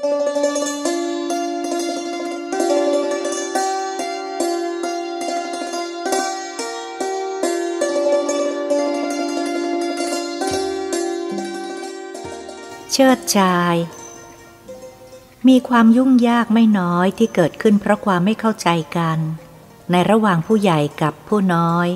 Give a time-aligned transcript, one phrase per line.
[0.00, 0.06] เชิ
[13.16, 13.76] ดชาย
[15.48, 19.18] มีความยุ่งยากไม่น้อยที่เกิดขึ้นเพราะความไม่เข้าใจกัน
[19.90, 21.88] ในระหว่างผู้ใหญ่กับผู้น้อย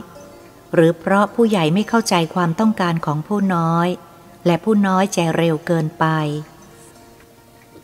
[0.74, 3.88] หรือเพราะผู้ใหญ่ไม่เข้าใจความต้องการของผู้น้อย
[4.46, 6.06] และผู้น้อยใจเร็วเกินไป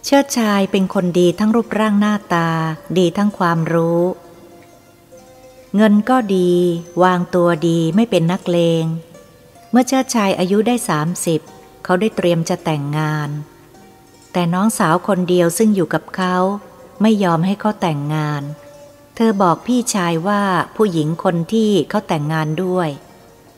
[0.04, 2.48] เชิดชายเป็นคนดีทั้งรูปร่างหน้าตา
[2.98, 4.02] ดีทั้งความรู้
[5.76, 6.52] เงินก็ดี
[7.02, 8.84] วางตัวดีไม่เป็นนักเลง
[9.70, 11.40] เมื่อเชิดชายอายุได้สามสิบ
[11.84, 13.30] เขาได้เตรียมจะแต่งงาน
[14.32, 16.36] แต่น้องสาวคนเดียวซึ่งอยู่กับเขา
[17.02, 18.42] ไม่ยอมให้เขาแต่งงาน
[19.16, 20.42] เธอบอกพี่ชายว่า
[20.76, 22.88] ผู้หญิงคนที่เขาแต่งงานด้วย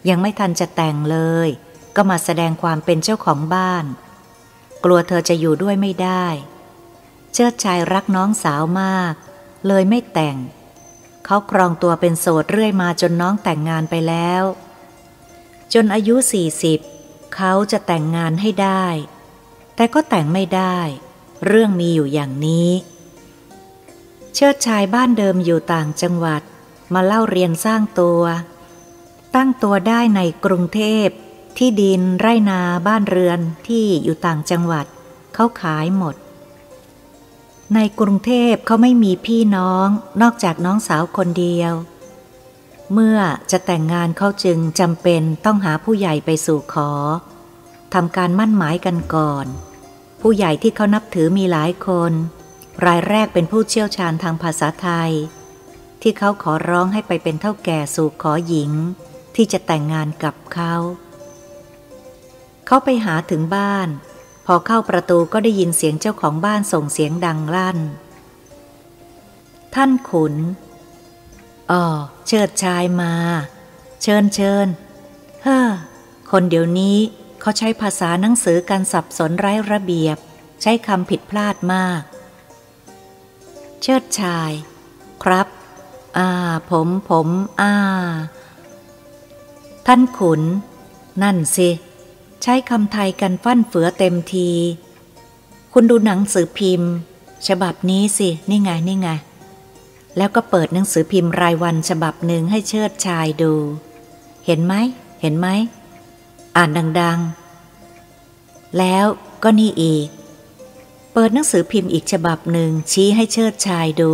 [0.08, 1.48] ยังไม่ทันจะแต่งเลย
[1.96, 3.84] ก็มาแสดงความเป็นเจ้าของบ้าน
[4.84, 6.26] กลัวเธอจะอยู่ด้วยไม่ได้
[7.32, 9.14] เชิดชายรักน้องสาวมาก
[9.66, 10.36] เลยไม่แต่ง
[11.24, 14.42] เขาครองตัวเป็นโสดเรื่อยมาจนน้องแต่งงานไปแล้ว
[15.72, 16.80] จนอายุสี่สิบ
[17.34, 18.86] เขาจะแต่งงานให้ได้
[19.76, 20.78] แต่ก็แต่งไม่ได้
[21.46, 22.70] เรื่องมีอยู่อย่างนี้
[24.34, 26.42] เชิดชายบ้านเดิมอยู่ต่างจังหวัด
[26.94, 28.22] มาเล่าเรียนสร้างตัว
[29.34, 31.08] ตั้งตัวได้ในกรุงเทพ
[31.58, 34.86] ที่ดินไร่นาบ้านเรือนที่อยู่ต่างจังหวัด
[35.34, 36.14] เขาขายหมด
[37.74, 39.88] ในกรุงเทพเขาไม่มีพี่น้อง
[40.22, 41.72] นอกจากน้องสาวคนเดียว
[42.92, 43.18] เมื่อ
[43.50, 46.90] จะแต่งงานเขาจึงจำเป็นต้องหาผู้ใหญ่ไปสู่ขอ
[47.94, 49.46] ทำการมั่นหมายกันก่อน
[50.20, 52.12] ผู้ใหญ่ที่เขานับถือมีหลายคน
[52.86, 55.12] รายแรกเป็นผู้เชี่ยวชาญทางภาษาไทย
[56.02, 58.70] ที่เขาขอร้องให้ไปเป็นเท่าแก่สู่ขอหญิง
[59.34, 60.74] ที่จะแต่งงานกับเขา
[62.66, 63.88] เขาไปหาถึงบ้าน
[64.46, 67.78] พอเข้าประตูก็ได้ยินเสียงเจ้าของบ้านส่งเสียงดังลั่น
[69.74, 70.34] ท่านขุน
[71.70, 71.84] อ๋อ
[72.26, 73.12] เชิดชายมา
[74.02, 74.66] เชิญเชิญ
[75.42, 75.70] เฮ้อ
[76.30, 76.96] คนเดี๋ยวนี้
[77.40, 80.16] เขาใช้ภาษาหนังสือการสับสนไร้ระเบียบ
[80.62, 82.02] ใช้คำผิดพลาดมาก
[83.82, 84.50] เชิดชาย
[85.22, 85.48] ครับ
[86.18, 86.28] อ่า
[86.70, 87.28] ผมผม
[87.60, 87.74] อ่า
[89.86, 90.42] ท่านขุน
[91.22, 91.68] นั่นสิ
[92.42, 94.50] ใช้คำไทยกันฟั่นเฟือเต็มที
[95.72, 96.90] คุณดูหนังสือพิมพ์
[97.48, 99.08] ฉบับนี้สิ นี่ไง นี่ไง
[100.16, 103.52] แล้วก็เปิดหนังสือพิมพ์รายวันฉบับหนึ่งให้เชิดชายดู
[104.46, 104.74] เห็นไหม
[105.20, 105.48] เห็นไหม
[106.56, 106.70] อ่าน
[107.00, 107.18] ดัง
[107.98, 109.04] ๆ แล้ว
[109.42, 110.06] ก็นี่อีก
[111.12, 114.12] เปิดหนังสือพิมพ์อีกฉบับหนึ่งชี้ให้เชิดชายดู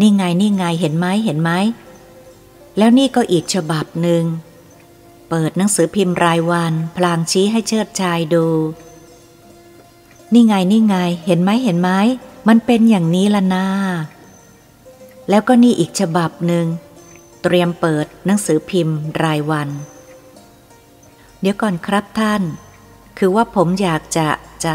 [0.00, 1.50] นี่ไง นี่ไง เห็นไหม เห็นไหม
[2.78, 4.24] แล้วนี่ก็อีกฉบับหนึ่ง
[5.34, 8.46] เปิดหนังสือพิมพ์รายวัน พลางชี้ให้เชิดชายดู
[10.32, 11.90] นี่ไงนี่ไง เห็นไหมเห็นไหม
[12.48, 13.66] มันเป็นอย่างนี้ละนา
[15.28, 16.66] แล้วก็นี่อีกฉบับหนึ่ง
[17.42, 19.68] เตรียมเปิดหนังสือพิมพ์รายวัน
[21.40, 22.42] เดี๋ยวก่อนครับท่าน
[23.18, 24.28] คือว่าผมอยากจะ
[24.64, 24.74] จะ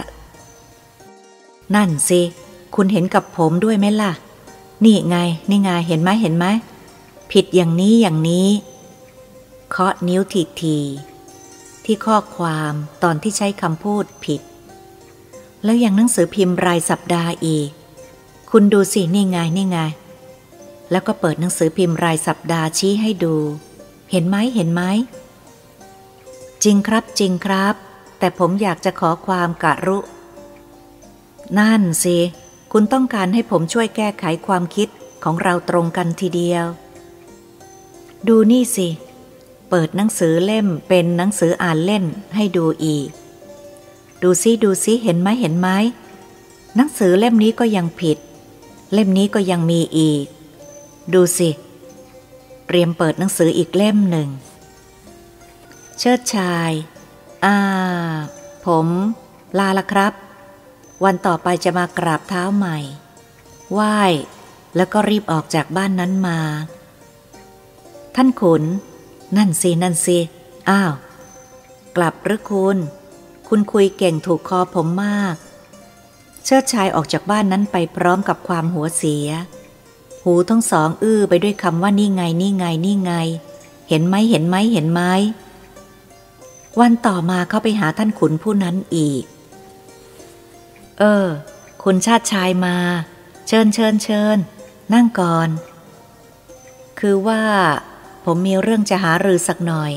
[1.76, 2.22] นั่นสิ
[2.76, 4.12] คุณเห็นกับผมด้วยไหมล่ะ
[4.86, 5.18] นี่ไง
[5.50, 6.46] นี่ไง เห็นไหมเห็นไหม
[7.32, 8.48] ผิดอย่างนี้อย่างนี้
[9.70, 10.78] เคาะนิ้วทีที
[11.86, 12.74] ที่ข้อความ
[13.04, 14.42] ตอนที่ใช้คำพูดผิด
[15.64, 17.70] แล้วยังหนังสือพิมพ์รายสัปดาห์อีก
[18.52, 19.78] คุณดูสินี่ไงนี่ไง
[20.92, 23.36] แล้วก็เปิดหนังสือพิมพ์รายสัปดาห์ชี้ให้ดู
[24.12, 24.82] เห็นไหมเห็นไหม
[26.64, 27.76] จริงครับจริงครับ
[28.20, 30.00] แต่ผมอยากจะขอความกะรุ
[31.60, 32.18] นั่นสิ
[32.72, 34.88] คุณต้องการให้ผมช่วยแก้ไขความคิด
[35.24, 36.66] ของเราตรงกันทีเดียว
[38.28, 42.04] ดูนี่สิเเปิดหนังสือเล่มเป็นหนังสืออ่านเล่น
[42.36, 43.10] ให้ดูอีก
[44.22, 45.70] ดูซิดูซิเห็นไหมเห็นไหม
[46.76, 48.18] หนังสือเล่มนี้ก็ยังผิด
[48.94, 50.26] เล่มนี้ก็ยังมีอีก
[51.14, 51.50] ดูสิ
[52.68, 54.30] เตรียมเปิดหนังสืออีกเล่มหนึ่ง
[55.98, 56.72] เชิดชาย
[57.46, 57.58] อ่า
[58.66, 58.88] ผม
[59.58, 60.14] ลาละครับ
[61.04, 62.78] วันต่อไปจะมากราบเท้าใหม่
[63.74, 64.00] ไหว้
[64.76, 66.40] แล้วก็รีบออกจากบ้านนั้นมา
[68.16, 68.64] ท่านขุน
[69.36, 70.18] นั่นสิ นั่นสิ
[70.70, 70.94] อ้าว
[71.96, 72.78] กลับหรือคุณ
[73.48, 75.36] คุณคุยเก่งถูกคอผมมาก
[76.44, 79.28] เชิดชายออกจากบ้านนั้นไปพร้อมกับความหัวเสีย
[80.24, 83.14] หูทั้งสองอื้อไปด้วยคำว่านี่ไงนี่ไงนี่ไง
[83.90, 85.02] เห็นไหมเห็นไหมเห็นไหม
[86.80, 89.24] วันต่อมาเขาไปหาท่านขุนผู้นั้นอีก
[91.00, 91.28] เออ
[91.84, 92.76] คุณชาติชายมา
[93.48, 94.38] เชิญเชิญเชิญ
[94.94, 95.50] นั่งก่อน
[97.00, 97.44] คือว่า
[98.30, 99.94] ผมมีเรื่องจะหารือสักหน่อย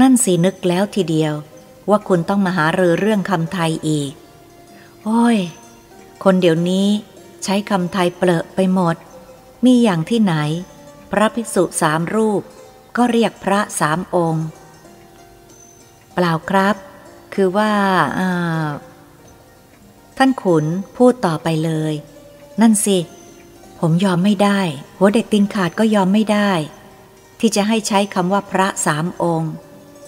[0.00, 1.34] นั่นสีนึกแล้วทีเดียว
[1.90, 4.12] ว่าคุณต้องมาหารือเรื่องคำไทยอีก
[5.04, 5.38] โอ้ย
[6.24, 6.88] คนเดี๋ยวนี้
[7.44, 8.96] ใช้คำไทยเปลอะไปหมด
[9.64, 10.34] มีอย่างที่ไหน
[11.10, 12.42] พระภิกษุสามรูป
[12.96, 14.46] ก็เรียกพระสามองค์
[16.14, 16.76] เปล่าครับ
[17.34, 17.72] คือว่า
[20.16, 20.64] ท่านขุน
[20.96, 21.92] พูดต่อไปเลย
[22.60, 22.98] นั่นสิ
[23.80, 24.60] ผมยอมไม่ได้
[24.96, 26.52] หัวเด็กตินขาดก็ยอมไม่ได้
[27.40, 29.52] ที่จะให้ใช้คำว่าพระสามองค์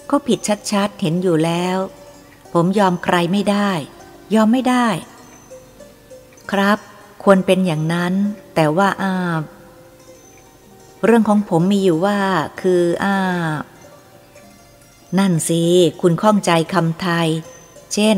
[0.09, 0.39] ก็ผิด
[0.71, 1.77] ชัดๆเห็นอยู่แล้ว
[2.53, 3.71] ผมยอมใครไม่ได้
[4.35, 4.87] ยอมไม่ได้
[6.51, 6.79] ครับ
[7.23, 8.13] ควรเป็นอย่างนั้น
[8.55, 9.41] แต่ว่าอา
[11.05, 12.17] เรื่องของผมมีอยู่ว่า
[12.61, 13.17] คืออ่า
[15.19, 15.63] นั่นสิ
[16.01, 17.27] คุณข้องใจคำไทย
[17.93, 18.17] เช่น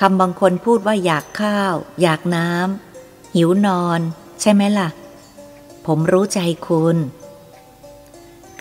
[0.00, 4.00] คำบางคนพูดว่าอยากข้าว อยากน้ำหิวนอน
[4.40, 4.88] ใช่ไหมล่ะ
[5.86, 6.96] ผมรู้ใจคุณ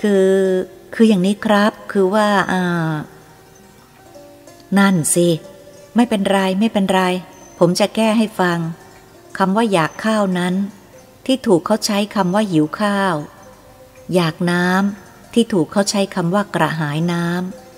[0.01, 0.27] คือ
[0.93, 2.93] คืออย่างนี้ครับคือว่าอ่า
[4.77, 5.27] นั่นสิ
[5.95, 7.01] ไม่เป็นไรไม่เป็นไร
[7.59, 8.59] ผมจะแก้ให้ฟัง
[9.37, 10.53] คำว่าอยากข้าวนั้น
[11.25, 13.15] ที่ถูกเขาใช้คำว่าหิวข้าว
[14.15, 17.25] อยากน้ำที่ถูกเขาใช้คำว่ากระหายน้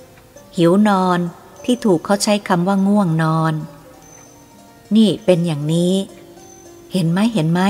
[0.01, 1.19] ำหิวนอน
[1.65, 3.53] ที่ถูกเขาใช้คำว่าง่วงนอน
[4.95, 5.93] นี่เป็นอย่างนี้
[6.93, 7.61] เห็นไหมเห็นไหม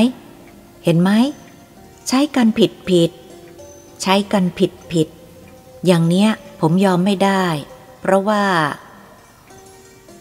[0.84, 1.12] เห็นไหม
[2.08, 3.12] ใช้กันผิดผิด
[4.04, 5.08] ใช้กันผิดผิด
[5.86, 6.30] อย่างเนี้ย
[6.60, 7.46] ผมยอมไม่ได้
[8.00, 8.44] เพราะว่า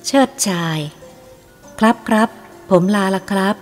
[0.07, 0.79] เชิดชาย
[1.79, 2.29] ครับครับ
[2.71, 3.57] ผมลาละครับ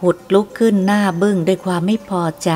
[0.00, 2.50] หุดลุกขึ้นหน้าบึ้งด้วยความไม่พอใจ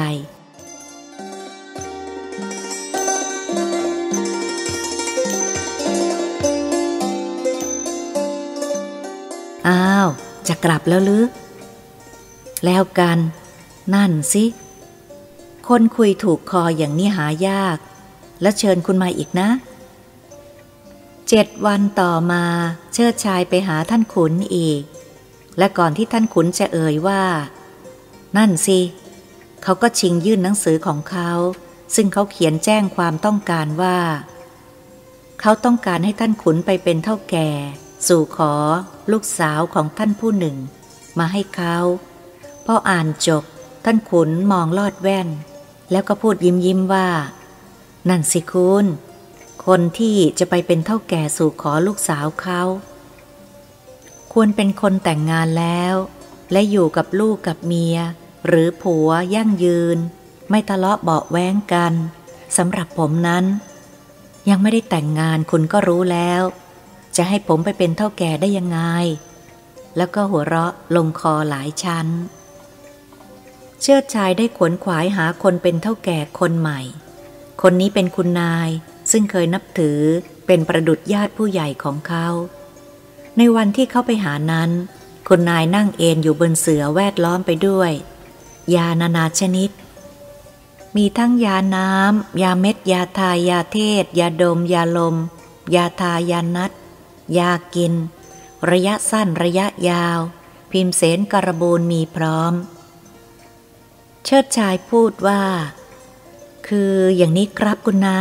[9.69, 10.09] อ้าว
[10.49, 11.25] จะกลับแล้วหรือ
[12.65, 13.19] แล้วกัน
[13.95, 14.45] นั่นสิ
[15.69, 17.79] คนคุยถูกคออย่างนี้หายาก
[18.43, 19.49] แล้วเชิญคุณมาอีกนะ
[21.29, 22.45] เจ็ดวันต่อมา
[22.95, 24.83] เชิดชายไปหาท่านขุนอีก
[25.59, 27.23] และก่อนที่ท่านขุนจะเอ่ยว่า
[28.37, 28.81] นั่นสิ
[29.63, 31.31] เขาก็ชิงยื่นหนังสือของเขา
[31.95, 33.99] ซึ่งเขาเขียนแจ้งความต้องการว่า
[35.41, 37.49] เขาต้องการให้ท่านขุนไปเป็นเท่าแก่
[38.09, 38.55] สู่ขอ
[39.13, 40.57] ลูกสาวของท่านผู้หนึ่ง
[41.19, 41.77] มาให้เขา
[42.67, 43.45] พออ่านจบ
[43.85, 45.29] ท่านขุนมองลอดแว่น
[45.91, 47.09] แล้วก็พูดยิ้มยิ้มว่า
[48.09, 48.85] นั่นสิคุณ
[49.67, 52.63] คนที่จะไปเป็นเท่าแก่สู่ขอลูกสาวเขา
[54.33, 55.95] ควรเป็นคนแต่งงานแล้ว
[56.53, 57.97] และอยู่กับลูกกับเมีย
[58.47, 59.99] หรือผัวยั่งยืน
[60.51, 61.93] ไม่ทะเลาะเบาแว้งกัน
[62.57, 63.45] สำหรับผมนั้น
[64.49, 66.43] ยังไม่ได้แต่งงานคุณก็รู้แล้ว
[67.17, 68.81] จะให้ผมไปเป็นเท่าแก่ได้ยังไง
[69.97, 72.07] แล้วก็หัวเราะลงคอหลายชั้น
[73.83, 76.81] เชิดชายได้ขวนขวายหาคนเป็นเท่าแก่คนใหม่
[77.63, 78.71] คนนี้เป็นคุณนาย
[79.11, 80.01] ซึ่งเคยนับถือ
[80.47, 82.27] เป็นประดุษญาติผู้ใหญ่ของเขา
[83.37, 84.71] ในวันที่เขาไปหานั้น
[85.29, 87.93] คุณนายนั่งเอนอยู่บนเสือแวดล้อมไปด้วย
[88.75, 89.71] ยานานาชนิด
[90.97, 95.17] มีทั้งยาน้ำ ยาเม็ด ยาทายยาเทศ ยาดม ยาลม
[95.75, 96.73] ยาทายานัด
[97.39, 97.95] ยากิน
[98.71, 100.19] ระยะสั้นระยะยาว
[100.71, 102.53] พิมเสนกระบูลมีพร้อม
[104.29, 105.43] เชิดชายพูดว่า
[106.69, 108.19] คืออย่างนี้ครับคุณนา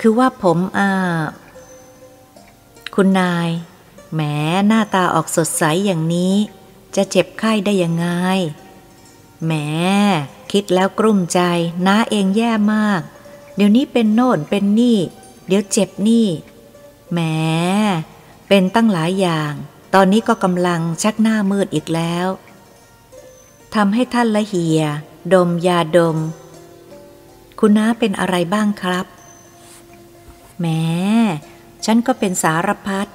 [0.00, 1.22] คือว่าผมอ่า
[2.94, 3.48] คุณนาย
[4.12, 4.20] แหม
[4.66, 6.34] หน้าตาออกสดใสอย่างนี้
[6.96, 8.06] จะเจ็บไข้ได้ยังไง
[9.44, 9.52] แหม
[10.52, 11.40] คิดแล้วกลุ้มใจ
[11.86, 13.00] น้าเองแย่มาก
[13.56, 14.98] เดี๋ยวนี้เป็นโน่นเป็นนี่
[15.46, 16.26] เดี๋ยวเจ็บนี่
[17.12, 17.20] แหม
[18.48, 19.52] เป็นตั้งหลายอย่าง
[19.94, 22.26] ตอนนี้ก็กำลังชักหน้ามืดอีกแล้ว
[23.74, 24.80] ทำให้ท่านละเหีย
[25.32, 26.18] ดมยาดม
[27.60, 29.06] คุณน้าเป็นอะไรบ้างครับ
[30.58, 30.66] แหม
[31.84, 33.08] ฉันก็เป็นสารพัด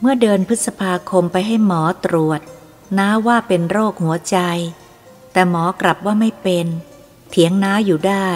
[0.00, 2.40] เมื่อเดือนพฤษภาคมไปให้หมอตรวจ
[2.98, 4.38] น้าว่าเป็นโรคหัวใจ
[5.32, 6.66] แต่หมอกลับว่าไม่เป็น
[7.30, 8.28] เถียงน้าอยู่ได้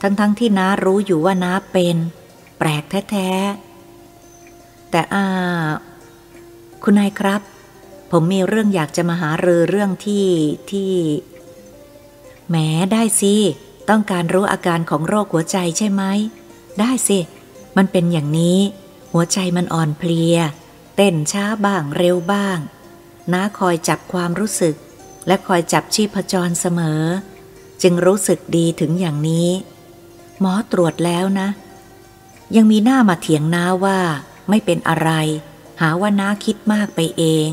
[0.00, 1.96] ทั้งๆทที่น้ารู้อยู่ว่าน้าเป็น
[2.58, 3.30] แปลกแท้
[4.12, 5.26] ๆ แต่อ่า
[6.82, 7.40] คุณนายครับ
[8.16, 10.26] ผมมีเรื่องอยากจะมาหารือเรื่องที่
[10.70, 10.92] ที่
[12.48, 12.56] แหม
[12.92, 13.34] ได้สิ
[13.88, 16.02] ต้องการรู้อาการของโรคหัวใจใช่ไหม
[16.80, 17.18] ได้สิ
[17.76, 18.58] มันเป็นอย่างนี้
[19.12, 20.36] หัวใจมันอ่อนเพลีย
[20.96, 22.58] เต้นช้าบ้างเร็วบ้าง
[23.32, 24.74] น้าคอยจับความรู้สึก
[25.26, 27.02] และคอยจับชีพจรเสมอ
[27.82, 29.50] จึงรู้สึกดีถึงอย่างนี้
[30.40, 31.48] หมอตรวจแล้วนะ
[32.56, 33.98] ยังมีหน้ามาเถียงน้าว่า
[34.48, 35.10] ไม่เป็นอะไร
[35.80, 37.50] หาว่าน้าคิดมากไปเอง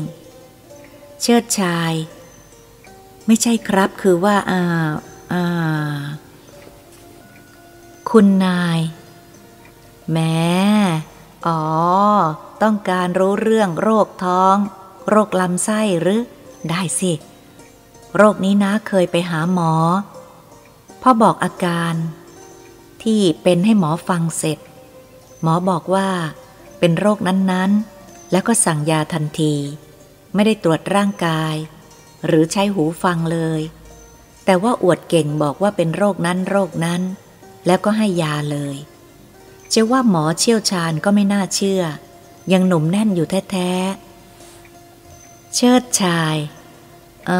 [1.24, 1.92] เชิดชาย
[3.26, 4.62] ไม่ใช่ครับคือว่าอ่า
[5.32, 6.00] อ่า
[8.10, 8.80] คุณนาย
[10.12, 10.46] แม้
[11.46, 11.62] อ๋อ
[12.62, 14.56] ต้องการรู้เรื่องโรคท้อง
[15.08, 16.22] โรคลำไส้หรือ
[16.70, 17.12] ได้สิ
[18.16, 19.72] โรคนี้นะเคยไปหาหมอ
[21.02, 21.94] พ่อบอกอาการ
[23.02, 24.58] ที่เป็นให้หมอฟังเสร็จ
[25.42, 26.08] หมอบอกว่า
[26.78, 29.54] เป็นโรคนั้นๆ แล้วก็สั่งยาทันที
[30.34, 31.54] ไม่ได้ตรวจร่างกาย
[32.26, 33.60] หรือใช้หูฟังเลย
[34.44, 37.02] แต่ว่าอวดเก่งบอกว่าเป็นโรคนั้นโรคนั้น
[37.66, 38.76] แล้วก็ให้ยาเลย
[39.72, 41.82] จะว่าหมอเชี่ยวชาญก็ไม่น่าเชื่อ
[42.52, 46.36] ยังหนุ่มแน่นอยู่แท้ๆ เชิดชาย
[47.30, 47.38] อ่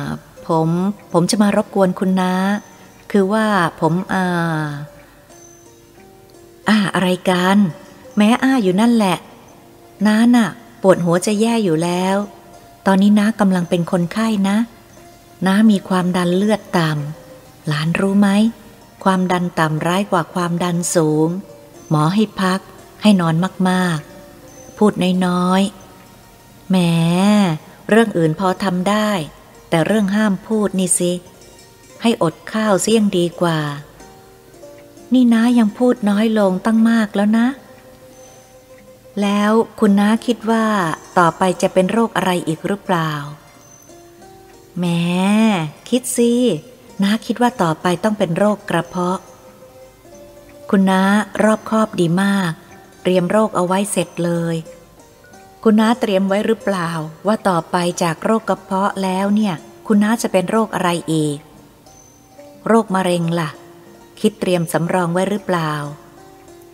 [0.00, 0.02] า
[0.46, 0.68] ผม
[1.12, 2.34] ผมจะมารบกวนคุณนะ
[3.10, 3.46] คือว่า
[3.80, 4.64] ผมอ่า
[6.68, 7.58] อ่าอะไรกัน
[8.16, 9.16] แม้อ้าอยู่นั่นแหละ
[10.06, 10.48] น้าน่ะ
[10.82, 12.16] ปวดหัวจะแย่อยู่แล้ว
[12.86, 14.56] ตอนนี้น้ากำลังเป็นคนไข้นะ
[15.46, 18.28] น้ามีความดันเลือดต่ำ หลานรู้ไหม
[19.04, 21.28] ความดันต่ำร้ายกว่าความดันสูง
[21.90, 22.60] หมอให้พัก
[23.02, 23.34] ให้นอน
[23.68, 24.92] มากๆ พูด
[25.26, 26.76] น้อยๆ แหม
[27.90, 29.10] เรื่องอื่นพอทำได้
[29.68, 31.12] แต่เรื่องห้ามพูดนี่สิ
[32.02, 33.58] ให้อดข้าวเสี่ยงดีกว่า
[35.12, 37.46] นี่น้ายังพูดน้อยลงตั้งมากแล้วนะ
[39.22, 40.64] แล้วคุณน้าคิดว่า
[41.18, 43.12] ต่อไปจะเป็นโรคอะไรอีกหรือเปล่า
[44.78, 44.86] แหม
[45.88, 46.32] คิดสิ
[47.02, 49.18] น้าคิดว่าต่อไปต้องเป็นโรคกระเพาะ
[50.70, 51.02] คุณน้า
[51.42, 52.52] รอบคอบดีมาก
[53.02, 54.56] เตรียมโรคเอาไว้เสร็จเลย
[55.62, 56.90] คุณน้าเตรียมไว้หรือเปล่า
[57.26, 59.54] ว่าต่อไปจากโรคกระเพาะแล้วเนี่ย
[59.86, 61.38] คุณน้าจะเป็นโรคอะไรอีก
[62.66, 63.50] โรคมะเร็งละ่ะ
[64.20, 65.72] คิดเตรียมสำรองไว้หรือเปล่า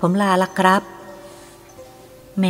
[0.01, 0.83] ผมลาละครับ
[2.39, 2.47] แหม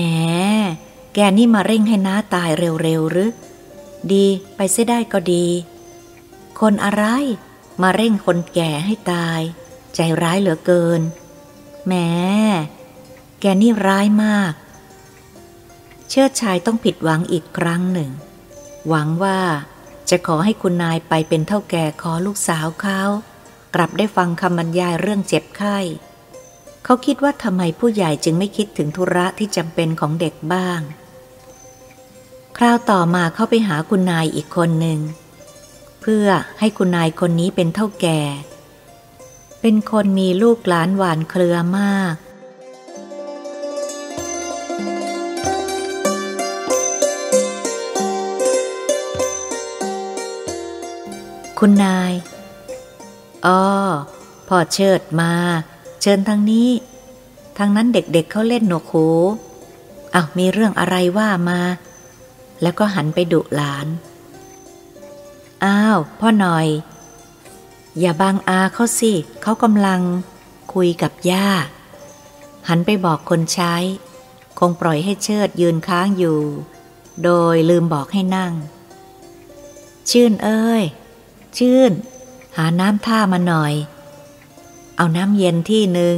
[1.15, 2.51] แกนี่มาเร่งให้น้าตาย
[2.83, 3.31] เร็วๆหรือ
[4.13, 4.27] ดี
[4.57, 5.47] ไปเสียได้ก็ดี
[6.61, 7.05] คนอะไร
[7.83, 9.41] มาเร่งคนแก่ให้ตาย
[9.95, 11.01] ใจร้ายเหลือเกิน
[11.87, 11.95] แหม
[13.41, 14.53] แกนี่ร้ายมาก
[16.09, 18.11] เชิดชายต้องผิดหวังอีกครั้งหนึ่ง
[18.89, 19.41] หวังว่า
[20.11, 23.01] จะขอให้คุณนายไปเป็นเท่าแก่ขอลูกสาวเขา
[23.75, 25.79] กลับได้ฟังคำบรรยายเรื่องเจ็บไข้
[26.85, 30.81] เขาคิดว่าทำไมผู้ใหญ่จึงไม่คิดถึงธุระที่จำเป็นของเด็กบ้าง
[32.57, 35.01] คราวต่อมาเข้าไปหาคุณนายอีกคนหนึ่ง
[36.01, 36.27] เพื่อ
[36.59, 38.21] ให้คุณนายคนนี้เป็นเท่าแก่
[39.61, 42.15] เป็นคนมีลูกหลานหวานเครือมาก
[51.59, 52.13] คุณนาย
[53.47, 53.63] อ๋อ
[54.49, 55.33] พ่อเชิดมา
[56.07, 56.69] เชิญทางนี้
[57.59, 59.09] ทางนั้นเด็กๆเเขาเล่นหนวกหู
[60.15, 61.61] อ้าวมีเรื่องอะไรว่ามา
[62.63, 63.87] แล้วก็หันไปดุหลาน
[65.65, 66.67] อ้าว พ่อหน่อย
[68.01, 70.01] อย่าบังอาเขาสิ เขากำลัง
[70.75, 71.49] คุยกับย่า
[72.69, 73.75] หันไปบอกคนใช้
[74.59, 76.41] คงปล่อยให้เชิดยืนค้างอยู่
[77.25, 78.53] โดยลืมบอกให้นั่ง
[80.11, 80.83] ชื่นเอ้ย
[81.59, 81.93] ชื่น
[82.57, 83.75] หาน้ำท่ามาหน่อย
[84.97, 86.17] เอาน้ำเย็นที่หนึ่ง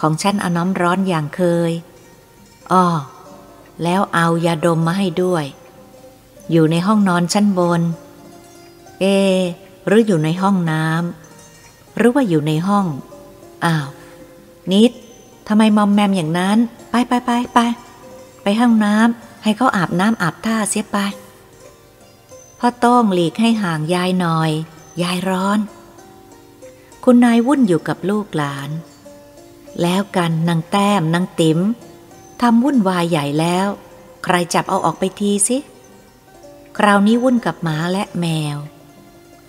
[0.00, 1.72] ของฉันเอาน้ำร้อนอย่างเคย
[2.72, 2.86] อ้อ
[3.82, 5.44] แล้วเอายาดมมาให้ด้วย
[6.50, 7.80] อยู่ในห้องนอนชั้นบน
[9.00, 9.04] เอ
[9.86, 12.86] หรืออยู่ในห้องน้ำ หรือว่าอยู่ในห้อง
[13.64, 13.86] อ้าว
[14.72, 14.92] นิด
[15.48, 16.58] ทำไมมอมแมมอย่างนั้น
[16.90, 17.58] ไปไปไปไป
[18.42, 20.98] ไปห้องน้ำ ให้เขาอาบน้ำอาบท่าเสียไป
[22.58, 24.50] พ่อต้องหลีกให้ห่างยายหน่อย
[25.02, 25.58] ยายร้อน
[27.10, 28.70] คุณนายวุ่นอยู่กับลูกหลาน
[29.82, 31.58] แล้วกันนางแต้มนางติ๋ม
[32.40, 33.68] ทำวุ่นวายใหญ่แล้ว
[34.24, 35.58] ใครจับเอาออกไปทีสิ
[36.78, 38.56] คราวนี้วุ่นกับหมาและแมว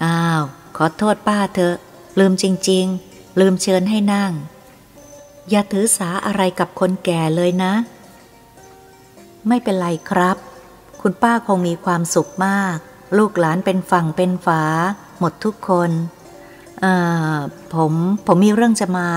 [0.04, 0.42] อ้าว
[0.78, 1.76] ขอโทษป้าเถอะ
[2.20, 4.32] ลืมจริง ๆ ลืมเชิญให้นั่ง
[5.50, 7.74] อย่าถือสาอะไรกับคนแก่เลยนะ
[9.48, 10.38] ไม่เป็นไรครับ
[11.02, 12.78] คุณป้าคงมีความสุขมาก
[13.18, 14.64] ลูกหลานเป็นฝั่งเป็นฝา
[15.20, 15.92] หมดทุกคน
[17.74, 17.94] ผม
[18.26, 19.08] ผมมีเรื่องจะมา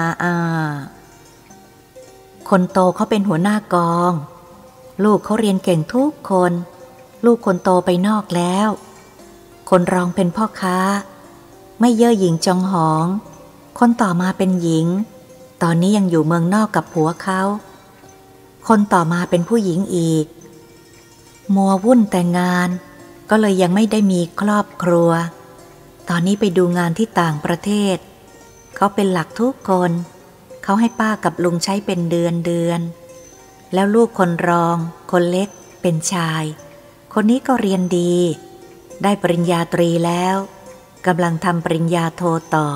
[2.50, 4.12] คนโตเขาเป็นหัวหน้ากอง
[5.04, 6.52] ลูกเขาเรียนเก่งทุกคน
[7.24, 8.68] ลูกคนโตไปนอกแล้ว
[9.70, 10.78] คนรองเป็นพ่อค้า
[11.80, 13.06] ไม่เย่อหญิงจองหอง
[13.78, 14.86] คนต่อมาเป็นหญิง
[15.62, 17.40] ตอนนี้ยังอยู่เมืองนอกกับผัวเขา
[18.68, 20.26] คนต่อมาเป็นผู้หญิงอีก
[21.54, 22.68] มัววุ่นแต่งงาน
[23.30, 25.10] ก็เลยยังไม่ได้มีครอบครัว
[26.12, 27.96] อนนี้ไปดูงานที่ต่างประเทศ
[28.76, 29.90] เขาเป็นหลักทุกคน
[30.62, 32.80] เขาให้ป้ากับลุงใช้เป็นเดือนเดือน
[33.74, 34.76] แล้วลูกคนรอง
[35.12, 35.48] คนเล็ก
[35.82, 36.44] เป็นชาย
[37.14, 38.14] คนนี้ก็เรียนดี
[39.02, 40.36] ได้ปริญญาตรีแล้ว
[41.06, 42.22] กำลังทำปริญญาโท
[42.56, 42.68] ต่อ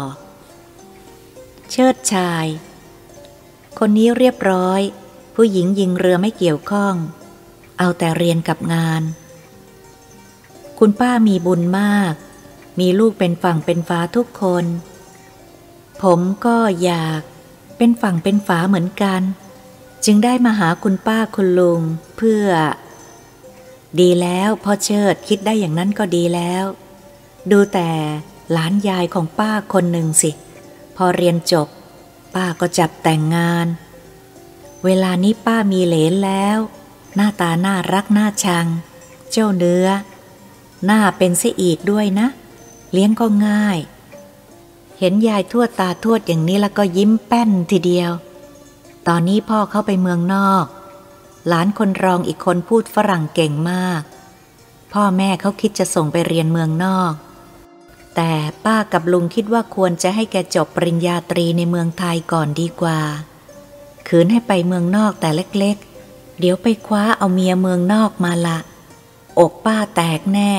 [1.71, 2.47] เชิดชาย
[3.79, 4.81] คนนี้เรียบร้อย
[5.35, 6.95] ผู้หญิงยิงเรือไม่เกี่ยวข้อง
[7.79, 9.03] เอาแต่เรียนกับงาน
[10.79, 12.15] คุณป้ามีบุญมาก
[12.81, 14.65] มีลูกเป็นฝั่งเป็นฟ้าทุกคน
[16.03, 17.21] ผมก็อยาก
[17.77, 19.23] เป็นฝั่งเป็นฝาเหมือนกัน
[20.05, 21.81] จึงได้มาหาคุณป้าคุณลุง
[22.17, 22.49] เพื่อ
[24.01, 26.65] ดีแล้วพ่อเชิดคิดได้อย่างนั้นก็ดีแล้ว
[27.51, 27.91] ดูแต่
[28.53, 30.31] หลานยายของป้าคนหนึ่งสิ
[30.97, 31.69] พอเรียนจบ
[32.35, 33.67] ป้าก็จับแต่งงาน
[34.85, 36.59] เวลานี้ป้ามีเหลนแล้ว
[37.15, 38.67] หน้าตาน่ารักน่าชัง
[39.31, 39.87] เจ้าเนื้อ
[40.85, 42.29] หน้าเป็นเสียอีกด้วยนะ
[42.93, 43.79] เลี้ยงก็ง่าย
[44.99, 48.11] เห็นยายทวดตาทวดอย่างนี้แล้วก็ยิ้มแป้นทีเดียว
[49.07, 50.65] ตอนนี้พ่อเข้าไปเมืองนอก
[51.49, 54.03] หลานคนรองอีกคนพูดฝรั่งเก่งมาก
[54.93, 57.13] พ่อแม่เขาคิดจะส่งไปเรียนเมืองนอก
[58.17, 58.33] แต่
[58.65, 63.01] ป้ากับลุงคิดว่าควรจะให้แกจบปริญญาตรีในเมืองไทยก่อนดีกว่า
[64.09, 68.59] คืนให้ไปเมืองนอกแต่เล็กๆ เดี๋ยวไปคว้าเอาเมียเมืองนอกมาละ
[69.39, 70.53] อกป้าแตกแน่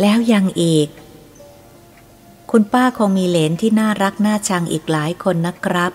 [0.00, 0.88] แล้วยังอีก
[2.50, 5.92] คุณป้าคงมีเหลนที่น่ารักน่าชังอีกหลายคนนะครับ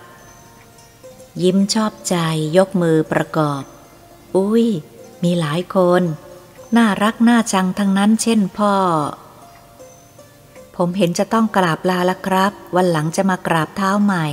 [1.41, 2.15] ยิ้มชอบใจ
[2.57, 3.63] ยกมือประกอบ
[4.35, 4.65] อุ้ย
[5.23, 6.01] มีหลายคน
[6.77, 8.75] น่ารักน่าชังทั้งนั้นเช่นพ่อ
[10.75, 14.25] ผมเห็นจะต้องกราบลาละครับ วันหลังจะมากราบเท้าใหม่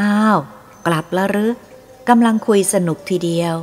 [0.00, 0.38] อ้าว
[0.86, 1.52] กลับแล้วหรือ
[2.08, 3.54] กำลังคุยสนุกทีเดียว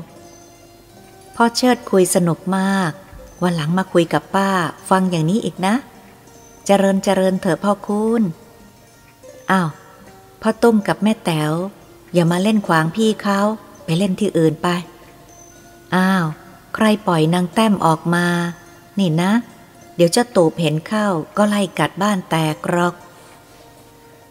[1.35, 2.91] พ่อเชิดคุยสนุกมาก
[3.43, 4.49] วันหลังมาคุยกับป้า
[4.89, 5.75] ฟังอย่างนี้อีกนะ
[6.65, 8.21] เจริญเจริญเถอะพ่อคุณ
[9.51, 9.69] อ้าว
[10.41, 11.53] พ่อตุ้มกับแม่แต๋ว
[12.13, 13.39] อย่ามาเล่นขวางพี่เขา
[13.83, 14.67] ไปเล่นที่อื่นไป
[15.95, 16.25] อ้าว
[16.75, 18.27] ใครปล่อยนางแต้มออกมา
[18.99, 19.31] นี่นะ
[19.95, 21.07] เดี๋ยวจะตูบเห็นเข้า
[21.37, 22.95] ก็ไล่กัดบ้านแตกรอก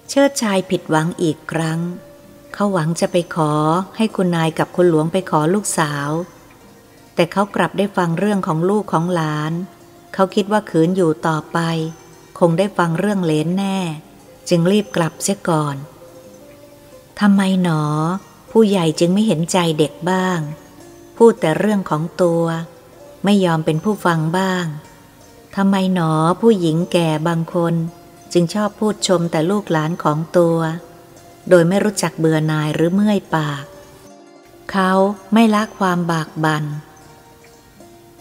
[0.09, 1.81] เชิดชายผิดหวังอีกครั้ง
[2.55, 3.53] เขาหวังจะไปขอ
[3.97, 6.11] ให้คุณนายกับคุณหลวงไปขอลูกสาว
[7.15, 9.53] แต่เขากลับได้ฟังเรื่องของลูกของหลาน
[10.15, 11.59] เขาคิดว่าขืนอยู่ต่อไป
[12.39, 13.79] คงได้ฟังเรื่องเลนแน่
[14.49, 15.77] จึงรีบกลับเสียก่อน
[17.21, 17.83] ทำไมหนอ
[18.51, 20.41] ผู้ใหญ่จึงไม่เห็นใจเด็กบ้าง
[21.17, 22.45] พูดแต่เรื่องของตัว
[23.25, 24.65] ไม่ยอมเป็นผู้ฟังบ้าง
[25.57, 27.75] ทำไมหนอผู้หญิงแก่บางคน
[28.33, 30.59] จึงชอบพูดชมแต่ลูกหลานของตัว
[31.49, 33.65] โดยไม่รู้จักเบื่อนายหรือเมื่อยปาก
[34.73, 34.93] เขา
[35.33, 36.65] ไม่ละความบากบัน่น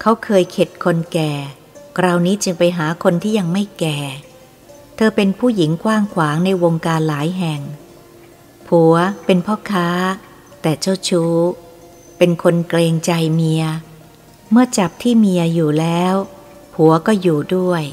[0.01, 1.31] เขาเคยเข็ดคนแก่
[1.97, 3.99] คราวนี้จึงไปหาคนที่ยังไม่แก่
[4.95, 7.61] เธอเป็นผู้หญิงกว้างขวางในวงการหลายแห่ง
[8.67, 9.89] ผัวเป็นพ่อค้า
[10.61, 11.35] แต่เจ้าชู้
[12.17, 13.63] เป็นคนเกรงใจเมีย
[14.51, 16.15] เมื่อจับที่เมียอยู่แล้ว
[16.73, 17.83] ผัวก็อยู่ด้วย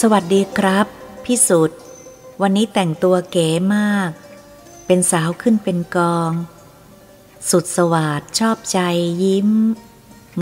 [0.00, 0.86] สวัสดีครับ
[1.24, 1.70] พี่สุด
[2.42, 4.10] วันนี้แต่งตัวเก๋มาก
[4.86, 6.32] เป็นสาวขึ้นเป็นกอง
[7.50, 8.78] สุดสวัสดชอบใจ
[9.22, 9.50] ยิ้ม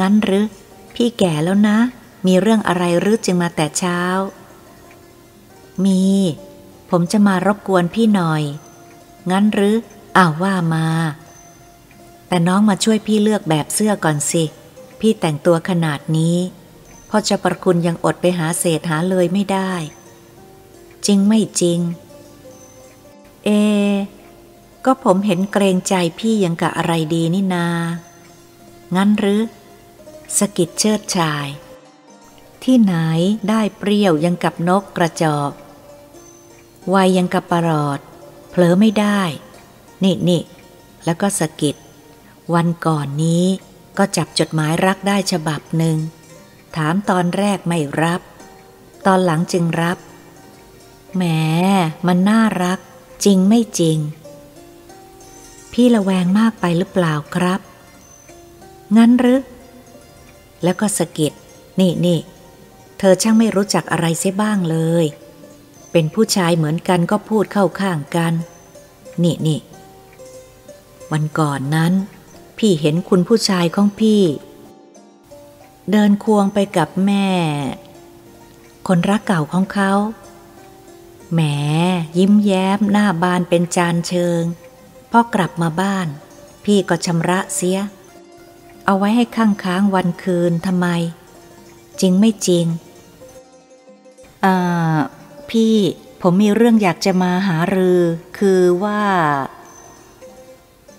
[0.00, 0.46] งั้นหรือ
[0.94, 1.78] พี่แก่แล้วนะ
[2.26, 4.00] มีเรื่องอะไรหรือจึงมาแต่เช้า
[5.84, 6.04] มี
[6.90, 8.42] ผมจะมารบกวนพี่หน่อย
[9.30, 9.76] งั้นหรือ
[10.16, 10.88] อ้าวว่ามา
[12.28, 14.44] แต่น้องมาช่วยพี่เลือกแบบเสื้อก่อนสิ
[15.00, 16.36] พี่แต่งตัวขนาดนี้
[17.08, 19.72] พ่อจะประคุณยังอดไปหาเศษหาเลยไม่ได้
[21.06, 21.80] จริงไม่จริง
[23.44, 23.48] เอ
[24.84, 27.68] ก็ผมเห็นเกรงใจพี่ยังกะอะไรดีนี่นา
[28.96, 29.40] งั้นหรือ
[30.38, 31.46] สกิดเชิดชาย
[32.64, 32.94] ที่ไหน
[33.48, 35.52] ได้เปรี้ยวยังกับนกกระจอก
[36.94, 38.00] วัยยังกับปรอด
[38.50, 39.20] เผลอไม่ได้
[40.02, 40.42] นี่นี่
[41.04, 41.76] แล้วก็สกิด
[42.54, 43.44] วันก่อนนี้
[43.98, 45.96] ก็จับจดหมายรักได้ฉบับหนึ่ง
[46.76, 48.20] ถามตอนแรกไม่รับ
[49.06, 49.98] ตอนหลังจึงรับ
[51.16, 51.24] แหม
[52.06, 52.78] มันน่ารัก
[53.24, 53.98] จริงไม่จริง
[55.72, 57.60] พี่ละแวงมากไปหรือเปล่าครับ
[58.96, 59.40] งั้นหรือ
[60.64, 61.32] แล้วก็สะกิด
[61.80, 62.18] นี่นี่
[62.98, 65.06] เธอช่างไม่รู้จักอะไรเสียบ้างเลย
[65.92, 68.32] เป็นผู้ชายเหมือนกันก็พูดเข้าข้างกัน
[69.22, 69.60] นี่นี่
[71.12, 71.92] วันก่อนนั้น
[72.58, 74.22] พี่เห็นคุณผู้ชายของพี่
[75.90, 77.28] เดินควงไปกับแม่
[78.88, 79.92] คนรักเก่าของเขา
[81.32, 81.40] แหม
[82.18, 84.42] ยิ้มแย้มหน้าบานเป็นจานเชิง
[85.10, 86.06] พอกลับมาบ้าน
[86.64, 87.78] พี่ก็ชำระเสีย
[88.86, 90.86] เอาไว้ให้ข้างค้างวันคืนทำไม
[92.00, 92.66] จริงไม่จริง
[94.44, 94.96] อ่า
[95.50, 95.74] พี่
[96.22, 98.00] ผมมีเรื่องอยากจะมาหารือ
[98.38, 99.02] คือว่า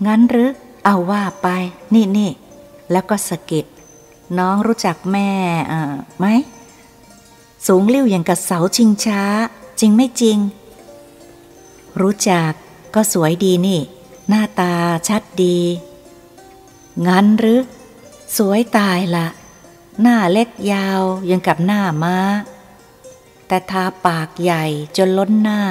[0.05, 0.49] งั้นหรือ
[0.85, 1.47] เอาว่าไป
[1.93, 2.31] นี่นี่
[2.91, 3.65] แล้วก็สะกิด
[4.39, 5.29] น้องรู้จักแม่
[5.71, 5.81] อ่า
[6.19, 6.25] ไหม
[7.67, 9.23] สูงเลี้ยวอย่างกับเสาชิงช้า
[9.79, 10.37] จริงไม่จริง
[12.01, 12.51] รู้จัก
[12.95, 13.79] ก็สวยดีนี่
[14.29, 14.73] หน้าตา
[15.07, 15.57] ชัดดี
[17.07, 17.59] งั้นหรือ
[18.37, 19.27] สวยตายละ
[20.01, 22.17] หน้าเล็กยาวยังกับหน้ามา้า
[23.47, 24.65] แต่ทาปากใหญ่
[24.97, 25.61] จนล้นหน้า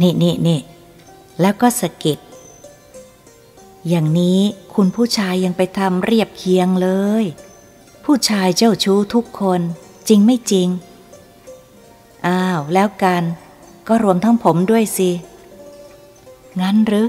[0.00, 0.60] นี่นี่นี่
[1.40, 2.18] แล้วก็สะกิด
[3.88, 4.40] อย่างนี้
[4.74, 6.88] คุณผู้ชายยังไปทำเรียบเคียงเล
[7.22, 7.24] ย
[8.04, 9.60] ผู้ชายเจ้าชู้ทุกคน
[10.08, 10.68] จริงไม่จริง
[12.26, 13.22] อ้าว แล้วกัน
[13.88, 15.10] ก็รวมทั้งผมด้วยสิ
[16.60, 17.08] งั้นหรือ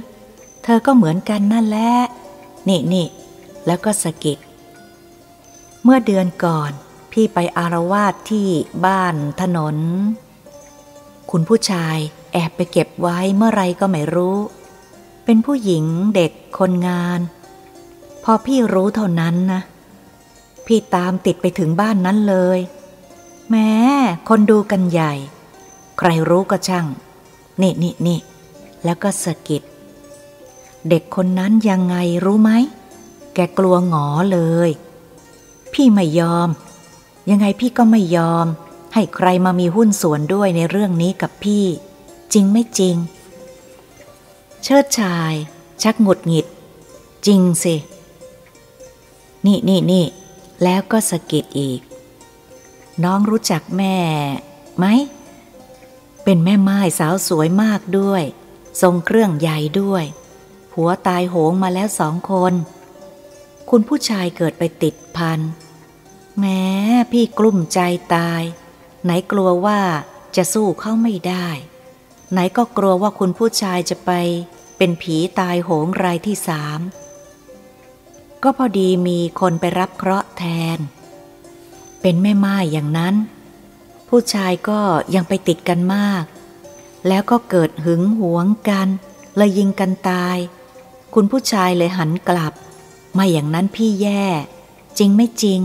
[0.64, 1.94] เธอก็เหมือนกันนั่นแหละ
[2.68, 3.08] นี่นี่
[3.66, 4.38] แล้วก็สะกิด
[5.84, 6.72] เมื่อเดือนก่อน
[7.12, 8.48] พี่ไปอารวาสที่
[8.86, 9.78] บ้านถนน
[11.32, 11.98] คุณผู้ชาย
[12.34, 14.38] แอบไปเก็บไว้เมื่อไรก็ไม่รู้
[15.26, 17.20] เป็นผู้หญิงเด็กคนงาน
[18.24, 19.62] พอพี่รู้เท่านั้นนะ
[20.66, 22.60] พี่ตามติดไปถึงบ้านนั้นเลย
[23.50, 23.72] แม้
[24.30, 25.14] คนดูกันใหญ่
[25.98, 26.86] ใครรู้ก็ช่าง
[27.62, 28.20] นี่นี่นี่
[28.84, 29.64] แล้วก็สะกิด
[30.90, 32.52] เด็กคนนั้นยังไงรู้ไหม
[33.34, 34.70] แกกลัวหงอเลย
[35.74, 36.50] พี่ไม่ยอม
[37.30, 38.46] ยังไงพี่ก็ไม่ยอม
[38.94, 41.66] ให้ใครมามีหุ้นส่วนด้วยในเรื่องนี้กับพี่
[42.34, 42.96] จริงไม่จริง
[44.64, 45.34] เชิดชาย
[45.84, 46.46] ชักหงุดหงิด
[47.26, 47.76] จริงสิ
[49.46, 50.06] นี่นี่นี่
[50.64, 51.80] แล้วก็สะกิดอีก
[53.04, 53.98] น้องรู้จักแม่
[54.78, 54.86] ไหม
[56.24, 58.24] เป็นแม่ไม้สาวสวยมากด้วย
[58.82, 60.04] ทรงเครื่องใหญ่ด้วย
[60.76, 62.54] หัวตายโหงมาแล้วสองคน
[63.70, 65.40] คุณผู้ชายเกิดไปติดพัน
[66.40, 66.64] แม้
[67.12, 67.80] พี่กลุ้มใจ
[68.16, 68.42] ตาย
[69.04, 69.80] ไหนกลัวว่า
[70.36, 71.48] จะสู้เขาไม่ได้
[72.32, 74.12] ไหนก็กลัวว่าคุณผู้ชายจะไป
[74.78, 76.80] เป็นผีตายโหงรายที่สาม
[78.44, 80.44] ก็พอดีมีคนไปรับเคราะห์แท
[80.78, 80.80] น
[82.08, 83.16] เป็นแม่ไม้อย่างนั้น
[84.10, 84.82] ผู้ชายก็
[85.16, 86.24] ยังไปติดกันมาก
[87.08, 88.88] แล้วก็เกิดหึงหวงกัน
[89.36, 90.38] เลยยิงกันตาย
[91.14, 92.54] คุณผู้ชายเลยหันกลับ
[93.14, 94.26] ไม่อย่างนั้นพี่แย่
[94.98, 95.62] จริงไม่จริง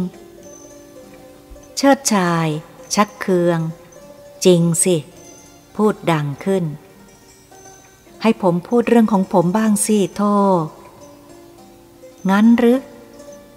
[1.77, 2.47] เชิดชาย
[2.95, 3.59] ชักเคือง
[4.45, 4.97] จริงสิ
[5.77, 6.65] พูดดังขึ้น
[8.23, 10.23] ให้ผมพูดเรื่องของผมบ้างสิโท
[12.31, 12.79] งั้นหรือ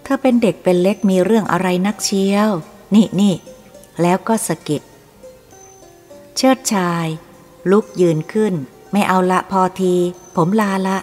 [0.03, 2.51] เธอเป็นเด็กเป็นเล็กมีเรื่องอะไรนักเชียว
[2.93, 3.33] นี่นี่
[4.01, 4.81] แล้วก็สะกิด
[6.37, 7.07] เชิดชาย
[7.71, 8.53] ลุกยืนขึ้น
[8.91, 9.95] ไม่เอาละพอที
[10.35, 10.97] ผมลาละ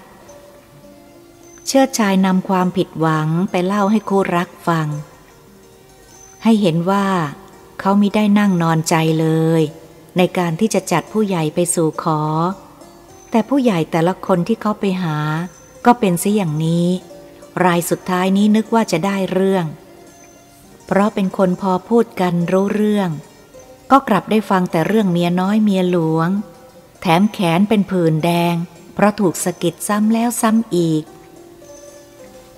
[1.67, 4.89] เชิดชายนำความผิดหวังไปเล่าให้คู่รักฟัง
[6.43, 7.07] ให้เห็นว่า
[7.81, 9.27] เขามิได้นั่งนอนใจเล
[9.61, 9.63] ย
[10.17, 12.21] ในการที่จะจัดผู้ใหญ่ไปสู่ขอ
[13.31, 15.17] แต่ผู้ใหญ่แต่ละคนที่เขาไปหา
[15.87, 16.89] ก็เป็นซะอย่างนี้
[17.65, 19.67] รายสุดท้ายนี้นึกว่าจะได้เรื่อง
[20.93, 23.11] เพราะเป็นคนพอพูดกันรู้เรื่อง
[23.91, 26.29] ก็กลับได้ฟังแต่เรื่องเมียน้อยเมียหลวง
[27.01, 28.55] แถมแขนเป็นผื่นแดง
[28.95, 31.03] เพราะถูกสะกิดซ้ำแล้วซ้ำอีก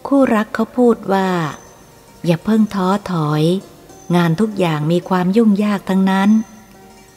[0.06, 1.28] คู่รักเขาพูดว่า
[2.26, 3.42] อย่าเพิ่งท้อถอย
[4.16, 6.30] งานทุกอย่างมีความยุ่งยากทั้งนั้น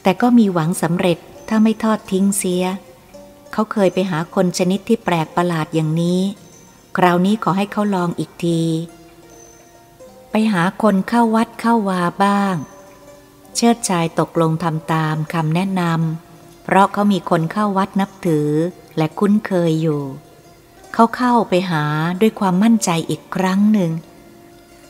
[0.02, 2.64] แต่ก็มีหวังสำเร็จถ้าไม่ทอดทิ้งเสีย
[3.52, 6.20] เขาเคยไปหาคนชนิดที่แปลกประหลาดอย่างนี้
[6.96, 8.62] คราวนี้ขอให้เขาลองอีกที
[10.52, 12.54] หาคนเข้าวัดเข้าวาบ้าง
[13.54, 18.48] เชิดชายตกลงทำตามคำแนะนำเพราะเขามีคนเข้าวัดนับถือ
[18.96, 20.02] และคุ้นเคยอยู่
[20.94, 21.84] เขาเข้าไปหา
[22.20, 23.92] ด้วยความมั่นใจอีกครั้งหนึ่ง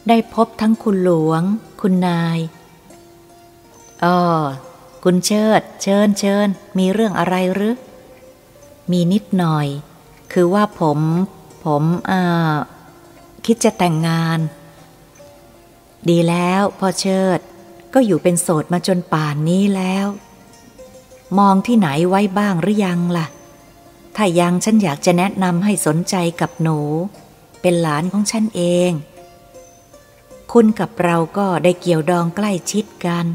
[0.09, 1.43] ได้พบทั้งคุณหลวง
[1.81, 2.39] คุณนาย
[4.05, 4.21] อ๋อ
[5.05, 7.77] คุณเชิด เชิญเชิญ มีเรื่องอะไรหรือ
[8.91, 9.67] มีนิดหน่อย
[10.33, 10.99] คือว่าผม
[11.65, 12.55] ผมอ่า
[13.45, 14.39] คิดจะแต่งงาน
[16.11, 17.39] ดีแล้วพ่อเชิด
[17.95, 20.07] ก็อยู่เป็นโสดมาจนป่านนี้แล้ว
[21.39, 23.27] มองที่ไหนไว้บ้างหรือยังล่ะ
[24.17, 26.79] ถ้ายังฉันอยากจะแนะนำให้สนใจกับหนู
[27.61, 28.91] เป็นหลานของฉันเอง
[30.53, 33.27] คุณกับเราก็ได้เกี่ยวดองใกล้ชิดกัน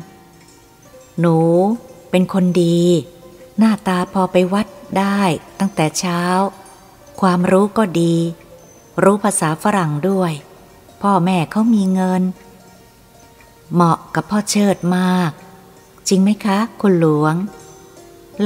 [1.19, 1.37] หนู
[2.11, 2.81] เป็นคนดี
[3.57, 4.67] หน้าตาพอไปวัด
[4.99, 5.21] ได้
[5.59, 6.21] ตั้งแต่เช้า
[7.21, 8.15] ความรู้ก็ดี
[9.03, 10.33] รู้ภาษาฝรั่งด้วย
[11.01, 12.23] พ่อแม่เขามีเงิน
[13.73, 15.31] เหมาะกับพ่อเชิดมาก
[16.07, 17.35] จริงไหมคะ คุณหลวง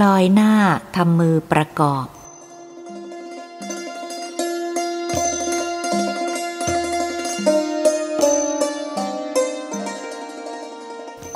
[0.02, 0.54] ลอยหน้า
[0.96, 2.06] ทำมือประกอบ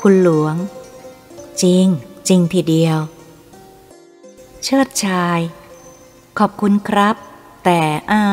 [0.02, 0.56] คุณหลวง
[1.64, 1.86] จริง
[2.28, 3.00] จริงทีเดียว
[4.64, 5.40] เชิดชาย
[6.40, 7.16] ขอบคุณครับ
[7.64, 8.24] แต่อ้า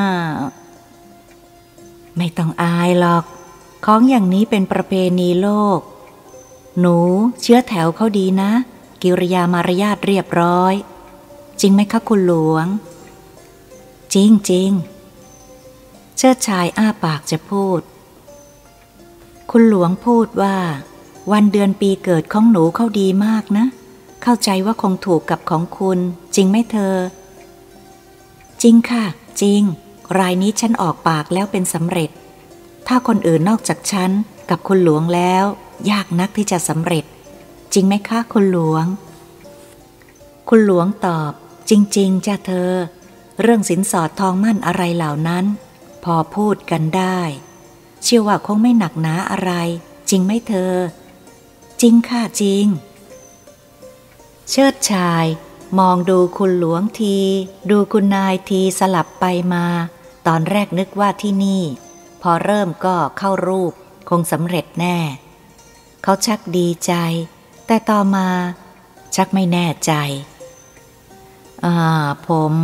[2.17, 3.25] ไม่ต้องอายหรอก
[3.89, 5.81] ของอย่างนี้เป็นประเพณีโลก
[6.81, 6.97] หนู
[7.43, 8.51] เชื้อแถวเขาดีนะ
[9.03, 10.75] กิริยามารยาทเรียบร้อย
[11.61, 12.67] จริงไหมคะคุณหลวง
[14.15, 14.71] จริงจริง
[16.17, 17.81] เชิดชายอ้าปากจะพูด
[19.51, 20.57] คุณหลวงพูดว่า
[21.33, 23.67] วันเดือนปีเกิดของหนูเขาดีมากนะ
[24.23, 25.99] เข้าใจว่าคงถูกกับของคุณ
[26.35, 26.97] จริงไหมเธอ
[28.63, 29.05] จริงค่ะ
[29.41, 29.63] จริง
[30.19, 32.11] รายนี้ฉันออกปากแล้วเป็นสำเร็จ
[32.87, 34.11] ถ้าคนอื่นนอกจากฉัน
[34.51, 35.45] กับคุณหลวงแล้ว
[35.91, 37.05] ยากนักที่จะสำเร็จ
[37.73, 38.85] จริงไหมคะคุณหลวง
[40.49, 41.33] คุณหลวงตอบ
[41.71, 42.73] จริง ๆจ้ะเธอ
[43.41, 45.45] เรื่องสินสอดทองมั่นอะไรเหล่านั้น
[46.05, 47.21] พอพูดกันได้
[48.03, 49.53] เชื่อว่าคงไม่หนักหนาอะไร
[50.11, 50.75] จริงไหมเธอ
[51.81, 52.65] จริงค่ะจริง
[54.51, 55.25] เชิดชาย
[55.79, 57.19] มองดูคุณหลวงที
[57.71, 59.67] ดูคุณนายทีสลับไปมา
[60.27, 61.63] ตอนแรกนึกว่าที่นี่
[62.31, 63.73] อเริ่มก็เข้ารูป
[64.09, 64.99] คงสำเร็จแน่
[66.03, 66.93] เขาชักดีใจ
[67.67, 68.29] แต่ต่อมา
[69.17, 69.93] ชักไม่แน่ใจ
[71.65, 71.77] อ่า
[72.27, 72.55] ผม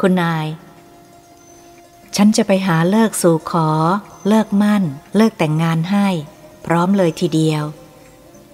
[0.00, 0.46] คุณนาย
[2.16, 3.68] ฉันจะไปหาเลิกสู่ขอ
[4.28, 4.84] เลิกมั่น
[5.16, 6.08] เลิกแต่งงานให้
[6.66, 7.64] พร้อมเลยทีเดียว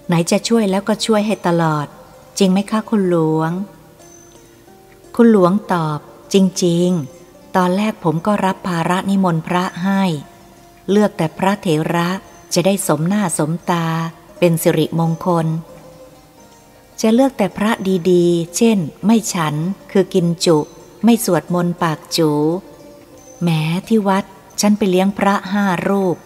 [0.07, 1.87] ไหนจะช่วยแล้วก็ช่วยให้ตลอด
[2.39, 3.51] จริงไหมคะคุณหลวง
[5.17, 5.99] คุณหลวงตอบ
[6.35, 7.14] จริง ๆ
[7.57, 10.03] ตอนแรกผมก็รับภาระนิมนต์พระให้
[10.91, 12.09] เลือกแต่พระเถระ
[12.55, 13.87] จะได้สมหน้าสมตา
[14.39, 15.47] เป็นสิริมงคล
[17.01, 17.71] จะเลือกแต่พระ
[18.11, 19.55] ดีๆ เช่น ไม่ฉัน
[19.93, 20.59] คือกินจุ
[21.05, 22.31] ไม่สวดมนต์ปากจู
[23.43, 24.25] แม้ที่วัด
[24.61, 26.17] ฉันไปเลี้ยงพระห้ารูป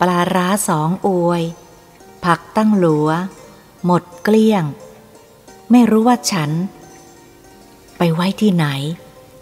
[0.00, 1.42] ปลาร้าสองอวย
[2.24, 3.08] ผักตั้งหลัว
[3.84, 4.64] หมดเกลี้ยง
[5.70, 6.50] ไม่รู้ว่าฉัน
[7.98, 8.66] ไปไว้ที่ไหน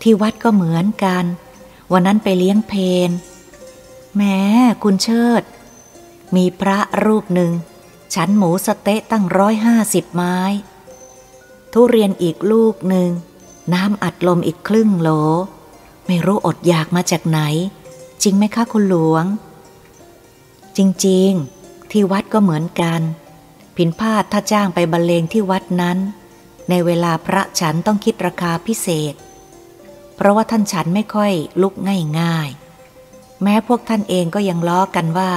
[0.02, 1.24] ที่วัดก็เหมือนกัน
[1.92, 2.72] วันนั้นไปเลี้ยงเพ
[3.08, 3.10] น
[4.16, 4.38] แม้
[4.82, 5.42] คุณเชิด
[6.36, 7.52] มีพระรูปหนึ่ง
[8.14, 10.38] ฉันหมูสเต๊ะตั้งร้อยห้าสิบไม้
[11.72, 13.10] ทุเรียนอีกลูกหนึ่ง
[13.74, 15.08] น้ำอัดลมอีกครึ่งโหล
[16.06, 17.40] ไม่รู้อดอยากมาจากไหน
[18.22, 19.24] จริงไหมคะคุณหลวง
[20.76, 23.00] จริงๆ ที่วัดก็เหมือนกัน
[23.76, 25.98] ผินพาดถ้าจ้างไปบรรเลงที่วัดนั้น
[26.68, 29.14] ในเวลาพระฉันต้องคิดราคาพิเศษ
[30.20, 31.74] เพราะว่าท่านฉันไม่ค่อยลุก
[32.20, 35.32] ง่ายๆ แม้พวกท่านเองก็ยังล้อกันว่า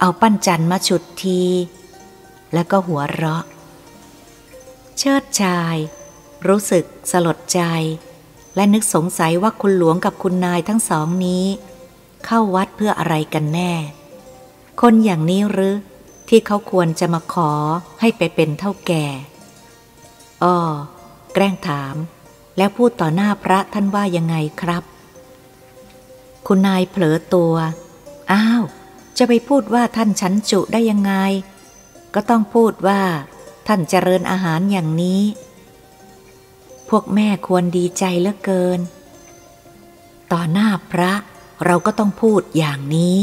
[0.00, 1.42] เอาปั้นจันมาฉุดที
[2.54, 3.44] แล้วก็หัวเราะ
[4.98, 5.76] เชิดชาย
[6.48, 7.60] รู้สึกสลดใจ
[8.54, 11.44] และนึกสงสัยว่าคุณหลวงกับคุณนายทั้งสองนี้
[12.24, 13.72] เข้าวัดเพื่ออะไรกันแน่
[14.80, 15.76] คนอย่างนี้หรือ
[16.28, 17.50] ที่เขาควรจะมาขอ
[18.00, 19.06] ให้ไปเป็นเท่าแก่
[20.42, 20.56] อ้อ
[21.34, 21.96] แกล้งถาม
[22.56, 24.82] แล้วพูดต่อหน้าพระท่านว่ายังไงครับ
[26.46, 27.54] คุณนายเผลอตัว
[28.32, 28.64] อ้าว
[29.18, 31.12] จะไปพูดว่าท่านชั้นจุได้ยังไง
[32.14, 33.02] ก็ต้องพูดว่า
[33.66, 35.22] ท่านเจริญอาหารอย่างนี้
[36.88, 38.80] พวกแม่ควรดีใจเหลือเกิน
[40.32, 41.12] ต่อหน้าพระ
[41.64, 43.18] เราก็ต้องพูดอย่างนี้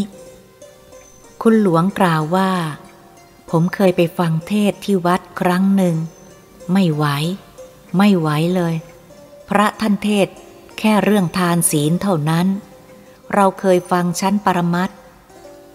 [1.41, 2.51] คุณหลวงกล่าวว่า
[3.49, 5.95] ผมเคยไปฟังเทศที่วัดครั้งหนึ่ง
[6.73, 7.05] ไม่ไหว
[7.97, 8.75] ไม่ไหวเลย
[9.49, 10.27] พระท่านเทศ
[10.79, 12.47] แค่เรื่องทานศีลเท่านั้น
[13.33, 14.89] เราเคยฟังชั้นปรมัต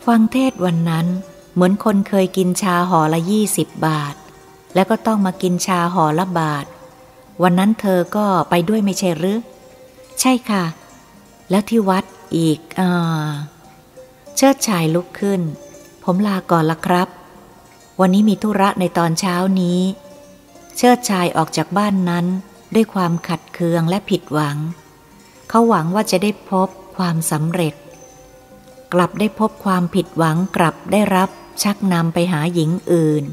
[0.06, 1.06] ฟังเทศวันนั้น
[1.54, 4.14] เหมือนคนเคยกินชาห่อละยี่สิบบาท
[4.74, 6.66] แล้วก็ต้องมากินชาห่อละบาท
[7.42, 9.40] วันนั้นเธอก็ไปด้วยไม่ใช่หรือ
[10.20, 10.64] ใช่ค่ะ
[11.50, 12.04] แล้วที่วัด
[12.36, 13.30] อีกอ่า
[14.36, 15.40] เชิดชายลุกขึ้น
[16.04, 17.08] ผมลาก่อนละครับ
[18.00, 19.80] วันนี้มีธุระในตอนเช้านี้
[20.76, 22.26] เชิดชายออกจากบ้านนั้น
[22.74, 24.56] ด้วยความขัดเคืองและผิดหวัง
[25.48, 27.74] เขาหวังว่าจะได้พบความสำเร็จ
[28.92, 31.28] กลับได้พบความผิดหวังกลับได้รับ
[31.62, 33.24] ชักนำไปหาหญิงอื่น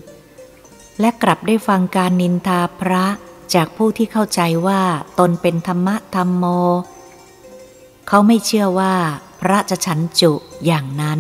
[1.00, 3.06] และกลับได้ฟังการนินทาพระ
[3.54, 4.82] จากผู้ที่เข้าใจว่า
[5.20, 6.46] ตนเป็นธรรมะธรรมโม
[8.08, 8.96] เขาไม่เชื่อว่า
[9.42, 10.34] พระจะฉันจุ
[10.66, 11.20] อย่างนั้น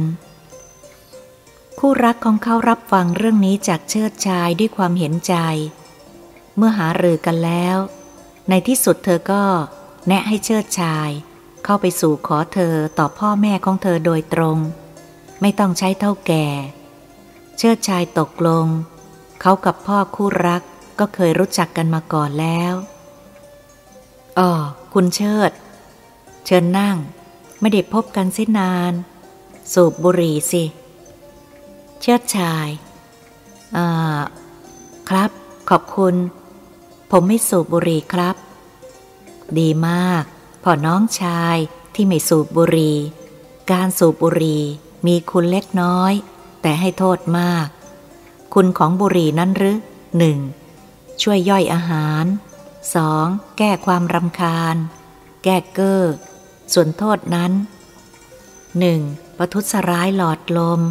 [1.80, 5.36] คู่รักของเขารับฟังเรื่องนี้จากเชิดชายด้วยความเห็นใจ
[6.56, 7.78] เมื่อหารือกันแล้ว
[8.50, 9.44] ในที่สุดเธอก็
[10.08, 11.10] แนะให้เชิดชาย
[11.64, 14.58] เข้าไปสู่ขอเธอต่อพ่อแม่ของเธอโดยตรง
[15.42, 16.46] ไม่ต้องใช้เท่าแก่
[17.58, 18.68] เชิดชายตกลง
[19.42, 20.62] เขากับพ่อคู่รัก
[21.00, 22.74] ก็เคยรู้จักกันมาก่อนแล้ว
[24.40, 24.52] อ๋อ
[24.94, 25.52] คุณเชิด
[26.46, 26.98] เชิญนั่ง
[27.62, 28.94] ไม่ได้พบกันเส้นนาน
[29.74, 30.64] สูบบุหรี่สิ
[32.02, 32.68] เชิดชาย
[33.76, 34.20] อ่า
[35.10, 35.32] ครับ
[35.70, 36.16] ขอบคุณ
[37.12, 38.36] ผมไม่สูบบุหรี่ครับ
[39.60, 40.24] ดีมาก
[40.64, 41.58] พ่อน้องชาย
[41.96, 42.98] ที่ไม่สูบบุหรี่
[43.72, 44.64] การสูบบุหรี่
[45.08, 46.14] มีคุณเล็กน้อย
[46.62, 47.68] แต่ให้โทษมาก
[48.54, 49.78] คุณของบุหรี่นั้นหรือ
[50.18, 50.40] หนึ่ง
[51.22, 52.26] ช่วยย่อยอาหาร
[52.92, 53.58] 2.
[53.58, 54.76] แก้ความรำคาญ
[55.44, 56.04] แก้เกอ้อ
[56.74, 57.52] ส่วนโทษนั้น
[58.66, 59.38] 1.
[59.38, 60.82] ประทุษร้ายหลอดลม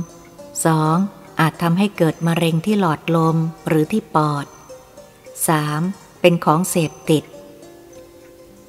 [0.65, 1.41] 2.
[1.41, 3.37] อาจทำให้เกิดมะเร็งที่หลอดลม
[3.69, 4.47] หรือที่ปอด
[5.69, 6.04] 3.
[6.27, 7.25] เป็นของเสพติด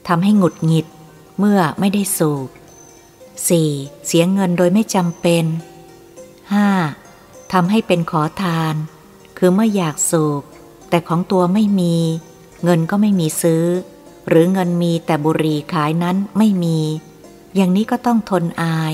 [0.08, 0.88] ทำให้หงุดหงิด
[1.40, 2.50] เมื่อไม่ได้สูบ
[3.28, 4.06] 4.
[4.06, 5.46] เสียเงินโดยไม่จำเป็น
[6.68, 7.54] 5.
[7.54, 8.76] ทำให้เป็นขอทาน
[9.38, 10.42] คือเมื่ออยากสูบ
[10.90, 11.96] แต่ของตัวไม่มี
[12.64, 13.66] เงินก็ไม่มีซื้อ
[14.28, 16.80] หรือเงินมีแต่บุหรี่ขายนั้นไม่มี
[17.56, 18.94] อย่างนี้ก็ต้องทนอาย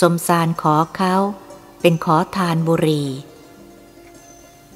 [0.00, 1.14] สมสารขอเขา
[1.80, 3.08] เป็นขอทานบุหรี่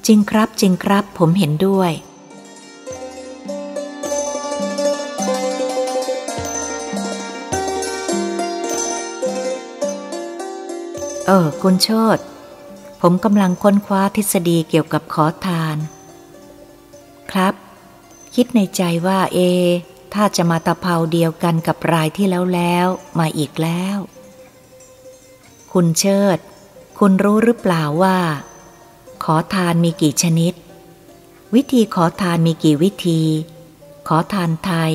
[0.05, 1.93] จริงครับจริงครับผมเห็นด้วย
[11.25, 12.17] เออ คุณโชต
[13.01, 15.77] ผมกำลังค้นคว้าทฤษฎีเกี่ยวกับขอทาน
[17.31, 17.53] ครับ
[18.35, 19.39] คิดในใจว่าเอ
[20.13, 22.87] ถ้าจะมาตะเภาเดียวกันกับรายที่แล้วแล้ว
[23.19, 23.97] มาอีกแล้ว
[25.71, 26.37] คุณเชิด
[26.99, 28.19] คุณรู้หรือเปล่าว่า
[29.23, 30.53] ขอทานมีกี่ชนิด
[31.55, 33.21] วิธีขอทานมีกี่วิธี
[34.07, 34.93] ขอทานไทย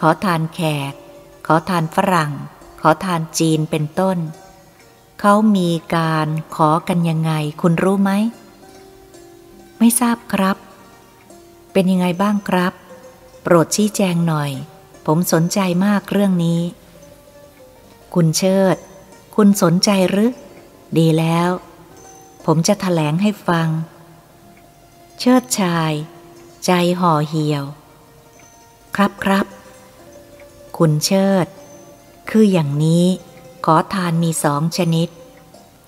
[0.00, 0.92] ขอทานแขก
[1.46, 2.32] ขอทานฝรั่ง
[2.80, 4.18] ขอทานจีนเป็นต้น
[5.26, 8.10] เขามีการขอกันยังไง คุณรู้ไหม
[9.78, 10.56] ไม่ทราบครับ
[11.72, 12.72] เป็นยังไงบ้างครับ
[13.42, 14.50] โปรดชี้แจงหน่อย
[15.06, 16.60] ผมสนใจมากเรื่องนี้
[18.14, 18.76] คุณเชิด
[19.36, 20.32] คุณสนใจหรือ
[20.98, 21.50] ดีแล้ว
[22.46, 23.68] ผมจะถแถลงให้ฟัง
[25.20, 25.92] เชิดชาย
[26.66, 27.64] ใจห่อเหี่ยว
[28.96, 29.46] ครับครับ
[30.78, 31.46] คุณเชิด
[32.30, 33.06] คืออย่างนี้
[33.64, 35.08] ขอทานมีสองชนิด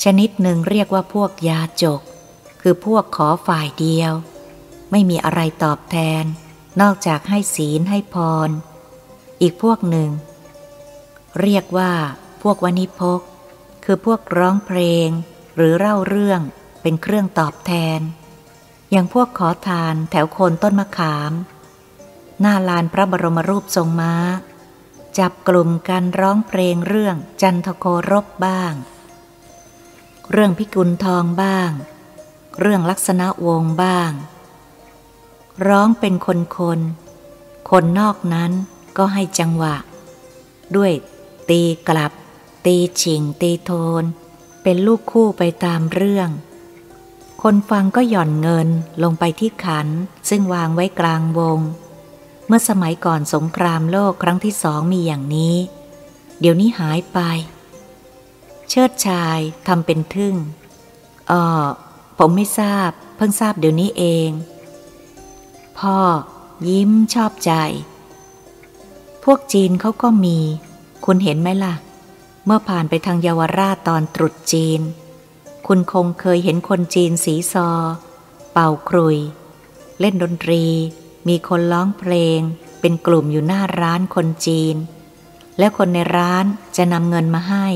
[0.05, 2.01] ชนิดหนึ่งเรียกว่าพวกยาจก
[2.61, 4.13] คือพวกขอฝ่ายเดียว
[4.91, 6.25] ไม่มีอะไรตอบแทน
[6.81, 8.17] นอกจากให้ศีลให้พ
[8.49, 8.51] ร
[9.41, 10.11] อีกพวกหนึ่ง
[11.41, 11.93] เรียกว่า
[12.43, 13.21] พวกวณิพก
[13.85, 15.09] คือพวกร้องเพลง
[15.57, 16.41] หรือเล่าเรื่อง
[16.83, 18.01] เป็นเครื่องตอบแทน
[18.91, 21.33] อย่างพวกขอทานแถวโคนต้นมะขาม
[22.41, 24.15] หน้าลานพระบรมรูปทรงม้า
[25.19, 28.75] จับกลุ่มกันร้องเพลงเรื่องจันทโครบบ้าง
[30.31, 31.71] เรื่องพิกุลทองบ้าง
[32.61, 34.11] เรื่องลักษณะวงบ้าง
[35.69, 36.81] ร้องเป็นคนคน
[37.71, 38.53] คนนอกนั้น
[38.99, 39.77] ก็ให้จังหวะ
[40.77, 40.93] ด้วย
[41.49, 42.13] ตีกลับ
[42.65, 43.71] ตีฉิงตีโท
[44.03, 44.05] น
[44.63, 46.29] เป็นลูกคู่ไปตามเรื่อง
[47.43, 48.69] คนฟังก็หย่อนเงิน
[49.03, 49.89] ลงไปที่ขัน
[50.29, 51.61] ซึ่งวางไว้กลางวง
[52.47, 55.57] เมื่อสมัยก่อนสงครามโลกครั้งที่สองมีอย่างนี้
[56.41, 57.19] เดี๋ยวนี้หายไป
[58.69, 60.35] เชิดชายทำเป็นทึ่ง
[61.31, 61.43] อ๋อ
[62.19, 64.29] ผมไม่ทราบ เพิ่งทราบเดี๋ยวนี้เอง
[65.79, 65.99] พ่อ
[66.69, 67.53] ยิ้มชอบใจ
[69.25, 70.39] พวกจีนเขาก็มี
[71.05, 71.75] คุณเห็นไหมล่ะ
[72.45, 74.81] เมื่อผ่านไปทางเยาวราชตอนตรุษจีน
[75.67, 77.69] คุณคงเคยเห็นคนจีนสีซอ
[78.53, 79.19] เป่าครุย
[80.01, 80.65] เล่นดนตรี
[81.29, 82.41] มีคนร้องเพลง
[82.81, 84.77] เป็นกลุ่มอยู่หน้าร้านคนจีน
[85.59, 86.45] และคนในร้าน
[86.77, 87.67] จะนำเงินมาให้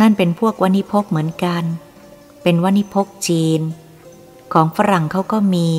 [0.00, 1.64] นั่นเป็นพวกวณิพกเหมือนกัน
[2.42, 3.60] เป็นวณิพกจีน
[4.52, 5.70] ของฝรั่งเขาก็มี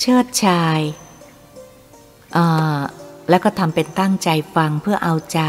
[0.00, 0.80] เชิดชาย
[2.36, 2.80] อ่า
[3.28, 5.40] แล้วก็ทำเป็นตั้งใจฟังเพื่อเอาใจ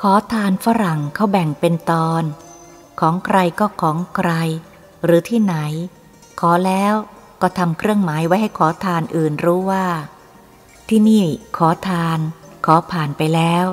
[0.00, 2.22] ขอทานฝรั่งเขาแบ่งเป็นตอน
[3.00, 4.30] ของใครก็ของใคร
[5.04, 5.56] หรือที่ไหน
[6.40, 6.94] ขอแล้ว
[7.42, 9.86] ก็ทำเครื่องหมายไว้ให้ขอทานอื่นรู้ว่า
[10.88, 11.24] ที่นี่
[11.56, 12.18] ขอทาน
[12.66, 13.66] ขอผ่านไปแล้ว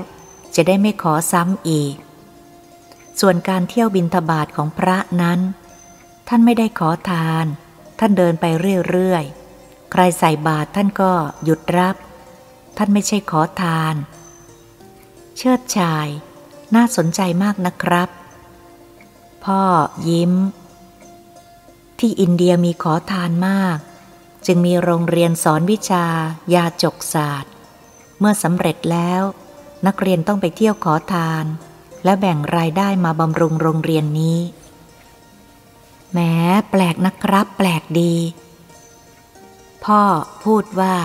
[0.56, 1.96] จะได้ไม่ขอซ้ำอีก
[3.20, 5.40] ส่วนการเที่ยวบินทบาทของพระนั้น
[6.28, 7.46] ท่านไม่ได้ขอทาน
[8.00, 8.46] ท่านเดินไป
[8.90, 11.12] เรื่อยๆ ใครใส่บาตรท่านก็
[11.44, 11.96] หยุดรับ
[12.78, 13.96] ท่านไม่ใช่ขอทาน
[15.38, 16.08] เชิดชาย
[16.76, 18.10] น่าสนใจมากนะครับ
[19.46, 19.62] พ่อ
[20.10, 20.34] ยิ้ม
[22.00, 23.78] ที่อินเดียมีขอทานมาก
[24.46, 26.06] จึงมีโรงเรียนสอนวิชา
[26.54, 27.52] ยาจกศาสตร์
[28.20, 29.22] เมื่อสำเร็จแล้ว
[29.88, 31.46] นักเรียนต้องไปเที่ยวขอทาน
[32.04, 34.40] และแบ่งรายได้มาบำรุงโรงเรียนนี้
[36.14, 36.34] แม้
[36.70, 38.16] แปลกนะครับ แปลกดี
[39.86, 40.02] พ่อ
[40.44, 40.96] พูดว่า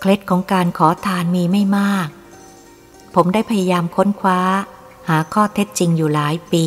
[0.00, 2.08] เคล็ดของการขอทานมีไม่มาก
[3.14, 4.40] ผมได้พยายามค้นคว้า
[5.08, 6.66] หาข้อเท็จจริงอยู่หลายปี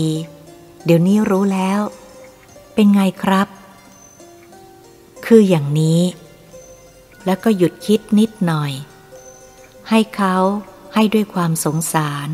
[0.86, 1.80] เดี๋ยวนี้รู้แล้ว
[2.74, 3.48] เป็นไงครับ
[5.26, 6.02] คืออย่างนี้
[7.26, 8.72] แล้วก็หยุดคิดนิดหน่อย
[9.90, 10.36] ให้เขา
[10.94, 12.30] ให้ด้วยความสงสาร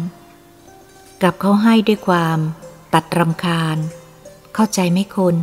[1.24, 2.40] กับเขาให้ด้วยความ
[2.94, 3.78] ตัดรำคาญ
[4.54, 5.36] เข้าใจไหมคุณ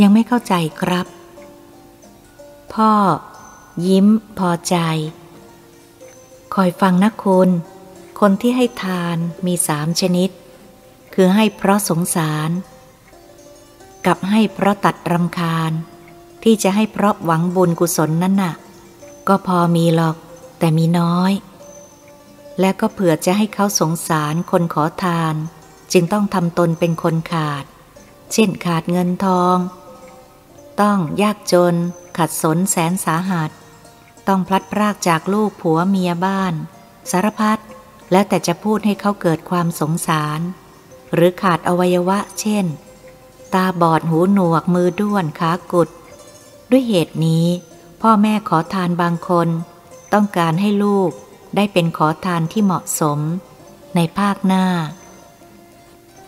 [0.00, 1.06] ยังไม่เข้าใจครับ
[2.74, 2.92] พ่อ
[3.86, 4.06] ยิ้ม
[4.38, 4.76] พอใจ
[6.54, 7.48] คอยฟังนะคุณ
[8.20, 9.16] คนที่ให้ทาน
[9.46, 10.30] มีสามชนิด
[11.14, 12.50] คือให้เพราะสงสาร
[14.06, 15.72] กับให้เพราะตัดรำคาญ
[16.42, 18.54] ที่จะให้เพราะหวังบุญกุศลนั่นน่ะ
[19.28, 20.16] ก็พอมีหรอก
[20.58, 21.32] แต่มีน้อย
[22.60, 25.34] และก็เผื่อจะให้เขาสงสารคนขอทาน
[25.92, 27.64] จึงต้องทำตนเป็นคนขาด
[28.32, 29.56] เช่นขาดเงินทอง
[30.80, 31.74] ต้องยากจน
[32.18, 33.50] ขัดสนแสนสาหัส
[34.28, 36.54] ต้องพลัดพรากจากลูกผัวเมียบ้าน
[37.10, 37.58] สารพัด
[38.12, 40.40] แล้วแต่จะพูดให้เขาเกิดความสงสาร
[41.14, 42.66] หรือขาดอวัยวะ เช่น
[43.54, 45.88] ตาบอดหูหนวกมือด้วนขากุด
[46.70, 47.46] ด้วยเหตุนี้
[48.00, 49.48] พ่อแม่ขอทานบางคน
[50.12, 51.10] ต้องการให้ลูก
[51.56, 53.18] ได้เป็นขอทานที่เหมาะสม
[53.94, 54.66] ในภาคหน้า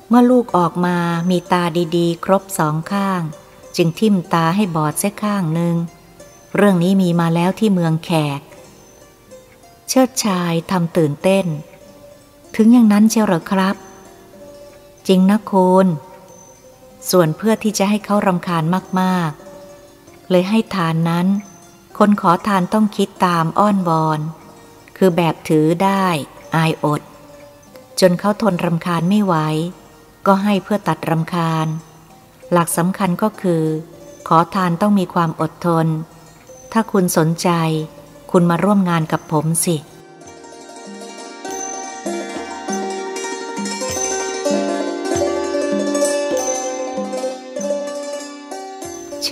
[0.09, 0.99] เมื่อลูกออกมา
[1.31, 1.65] มีตา
[1.97, 3.23] ดีๆ ครบสองข้าง
[3.77, 5.77] จึงทิ่มตาให้บอดเสียข้างหนึ่ง
[6.57, 8.41] เรื่องนี้มีมาแล้วที่เมืองแขก
[9.89, 11.47] เชิดชายทำตื่นเต้น
[12.57, 13.77] ถึงอย่างนั้นเชียวหรอครับ
[15.07, 15.87] จริงนะคุณ
[17.11, 18.65] ส่วนเพื่อที่จะให้เขารำคาญ
[19.01, 21.27] มากๆ เลยให้ทานนั้น
[21.99, 24.21] คนขอทานต้องคิดตามอ้อนบอน
[24.97, 26.07] คือแบบถือได้
[26.57, 27.01] อายอด
[28.01, 29.35] จนเขาทนรำคาญไม่ไหว
[30.27, 31.67] ก็ให้เพื่อตัดรำคาญ
[32.53, 33.63] หลักสำคัญก็คือ
[34.29, 35.87] ขอทานต้องมีความอดทน
[36.73, 37.49] ถ้าคุณสนใจ
[38.31, 39.92] คุณมาร่วมงานกับผมสิเ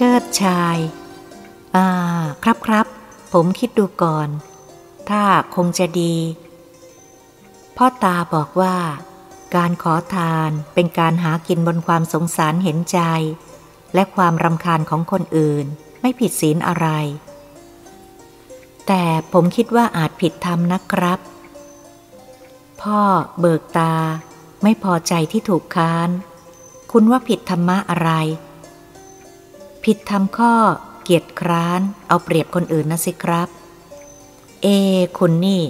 [0.05, 0.79] ชิดชาย
[1.77, 1.89] อ่า
[2.45, 2.87] ครับครับ
[3.33, 4.29] ผมคิดดูก่อน
[5.11, 5.23] ถ้า
[5.57, 6.15] คงจะดี
[7.77, 8.77] พ่อตาบอกว่า
[9.57, 13.01] การขอทานเป็นการหากินบนความสงสารเห็นใจ
[13.95, 15.65] และความรำคาญของคนอื่น
[16.01, 16.89] ไม่ผิดศีลอะไร
[18.87, 21.19] แต่ผมคิดว่าอาจผิดธรรมนะครับ
[22.83, 23.01] พ่อ
[23.41, 23.95] เบิกตา
[24.63, 26.09] ไม่พอใจที่ถูกค้าน
[26.93, 28.13] คุณว่าผิดธรรมะอะไร
[29.85, 30.55] ผิดธรรมข้อ
[31.03, 33.49] เกียรติคร้านเอาเปรียบคนอื่นนะสิครับ
[34.63, 34.67] เอ
[35.19, 35.63] คุณนี่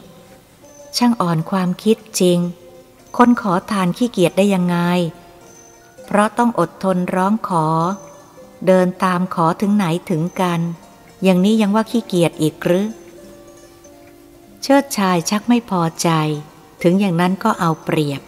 [0.96, 2.38] ช่างอ่อนความคิดจริง
[3.16, 4.76] คนขอทานขี้เกียจได้ยังไง
[6.04, 7.66] เพราะต้องอดทนร้องขอ
[8.66, 10.60] เดินตามขอถึงไหนถึงกัน
[11.22, 12.86] อย่างนี้ยังว่าขี้เกียจอีกหรือ
[14.62, 16.08] เชิดชายชักไม่พอใจ
[16.82, 18.22] ถึงอย่างนั้นก็เอาเปรียบ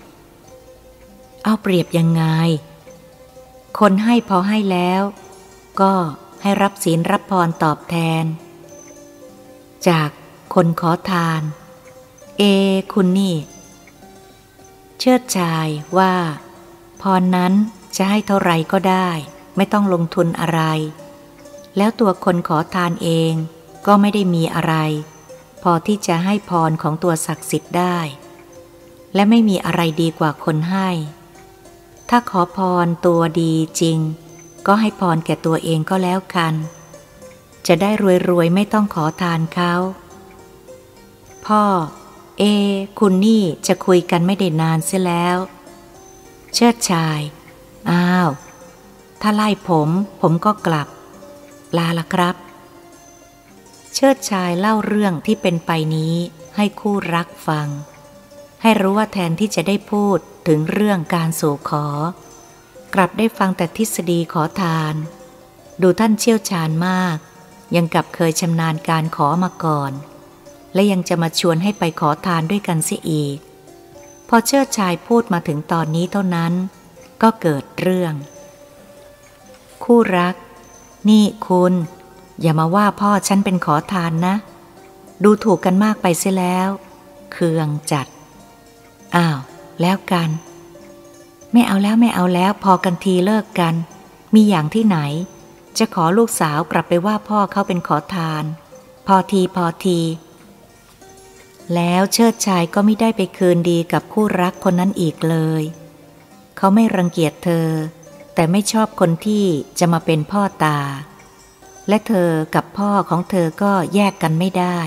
[1.44, 2.24] เอาเปรียบยังไง
[3.78, 5.02] คนให้พอให้แล้ว
[5.80, 5.94] ก็
[6.42, 8.24] ให้รับศีลรับพรตอบแทน
[9.88, 10.08] จาก
[10.54, 11.42] คนขอทาน
[12.38, 12.42] เอ
[12.92, 13.36] คุณนี่
[14.98, 15.68] เชิดชาย
[15.98, 16.14] ว่า
[17.02, 17.52] พรนั้น
[17.96, 19.08] จะให้เท่าไรก็ได้
[19.56, 20.60] ไม่ต้องลงทุนอะไร
[21.76, 23.32] แล้วตัวคนขอทานเอง
[23.86, 24.74] ก็ไม่ได้มีอะไร
[25.62, 27.98] พอที่จะให้พรของตัวศักดิ์สิทธิ์ได้
[29.14, 30.88] และไม่มีอะไรดีกว่าคนให้
[32.08, 33.98] ถ้าขอพรตัวดีจริง
[34.66, 36.54] ก็ให้พรแก่ตัวเองก็แล้วกัน
[37.66, 37.90] จะได้
[38.28, 39.74] รวยๆ ไม่ต้องขอทานเขา
[41.46, 41.64] พ่อ
[42.38, 42.42] เอ
[42.98, 45.36] คุณนี่จะคุยกันไม่ได้นานเสียแล้ว
[46.54, 47.20] เชิดชาย
[47.90, 48.28] อ้าว
[49.20, 49.88] ถ้าไล่ผม
[50.20, 50.88] ผมก็กลับ
[51.76, 52.36] ลาละครับ
[53.94, 56.14] เชิดชายเล่าเรื่องที่เป็นไปนี้
[56.56, 57.68] ให้คู่รักฟัง
[58.62, 61.86] ให้รู้ว่าแทนที่จะได้พูดถึงเรื่องการสู่ขอ
[62.94, 64.94] กลับได้ฟังแต่ทฤษฎีขอทาน
[65.82, 67.16] ดูท่านเชี่ยวชาญมาก
[67.76, 69.92] ยังกับเคยชำนาญการขอมาก่อน
[70.74, 73.38] และยังจะมาชวนให้ไปขอทานด้วยกันเสียอีก
[74.28, 76.52] พอเชิดชายพูดมาถึงตอนนี้เท่านั้น
[77.22, 78.14] ก็เกิดเรื่อง
[79.84, 80.34] คู่รัก
[81.08, 81.74] นี่คุณ
[82.40, 84.34] อย่ามาว่าพ่อฉันเป็นขอทานนะ
[85.24, 86.68] ดูถูกกันมากไปเสียแล้ว
[87.32, 88.06] เคืองจัด
[89.16, 89.38] อ้าว
[89.80, 90.28] แล้วกัน
[91.52, 93.74] ไม่เอาแล้วไม่เอาแล้วพอกันทีเลิกกัน
[94.34, 94.98] มีอย่างที่ไหน
[95.78, 98.44] จะขอลูกสาวกลับไปว่าพ่อเขาเป็นขอทาน
[99.06, 100.00] พอทีพอที
[101.74, 105.62] แล้วเชิดชายก็ไม่ได้ไปคืนดีกับคู่รักคนนั้นอีกเลย
[106.56, 107.68] เขาไม่รังเกียจเธอ
[108.34, 109.44] แต่ไม่ชอบคนที่
[109.78, 110.80] จะมาเป็นพ่อตา
[111.88, 114.78] และเธอกับพ่อของเธอก็แยกกันไม่ได้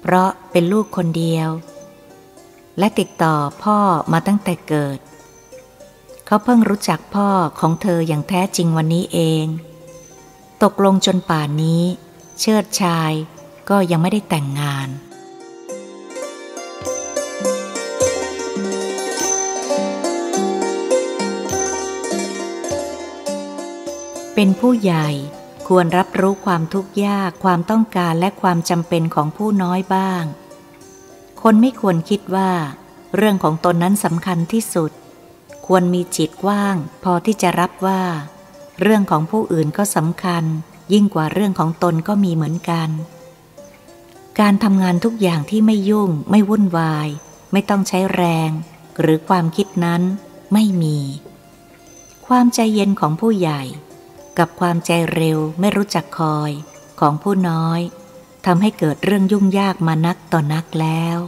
[0.00, 1.48] เพราะเป็นลูกคนเดียว
[2.78, 3.78] และติดต่อพ่อ
[4.12, 4.98] มาตั้งแต่เกิด
[6.32, 7.28] เขาเพิ่งรู้จักพ่อ
[7.60, 9.46] ของเธออย่างแท้จริงวันนี้เอง
[10.62, 11.82] ตกลงจนป่านนี้
[12.40, 13.12] เชิดชาย
[13.70, 14.88] ก็ยังไม่ได้แต่งงาน
[24.34, 25.08] เป็นผู้ใหญ่
[25.66, 30.24] คควรรับรู้ความทุกข์ยากความต้องการและความจำเป็นของผู้น้อยบ้าง
[31.42, 32.50] คนไม่ควรคิดว่า
[33.16, 34.92] เรื่องของตนนั้นสำคัญที่สุด
[35.72, 38.02] ควรมีจิตกว้าง พอที่จะรับว่า
[38.80, 40.44] เรื่องของผู้อื่นก็สำคัญ
[40.92, 42.88] ยิ่งกว่าเรื่องของตนก็มีเหมือนกัน
[44.40, 47.08] การทำงานทุกอย่างที่ไม่ยุ่ง ไม่วุ่นวาย
[47.52, 48.50] ไม่ต้องใช้แรง
[49.00, 50.02] หรือความคิดนั้น
[50.52, 50.98] ไม่มี
[52.26, 53.62] ความใจเย็นของผู้ใหญ่
[54.38, 56.50] กับความใจเร็วไม่รู้จักคอย
[57.00, 57.80] ของผู้น้อย
[58.46, 61.18] ทำให้เกิดเรื่องยุ่งยากมานักต่อนักแล้ว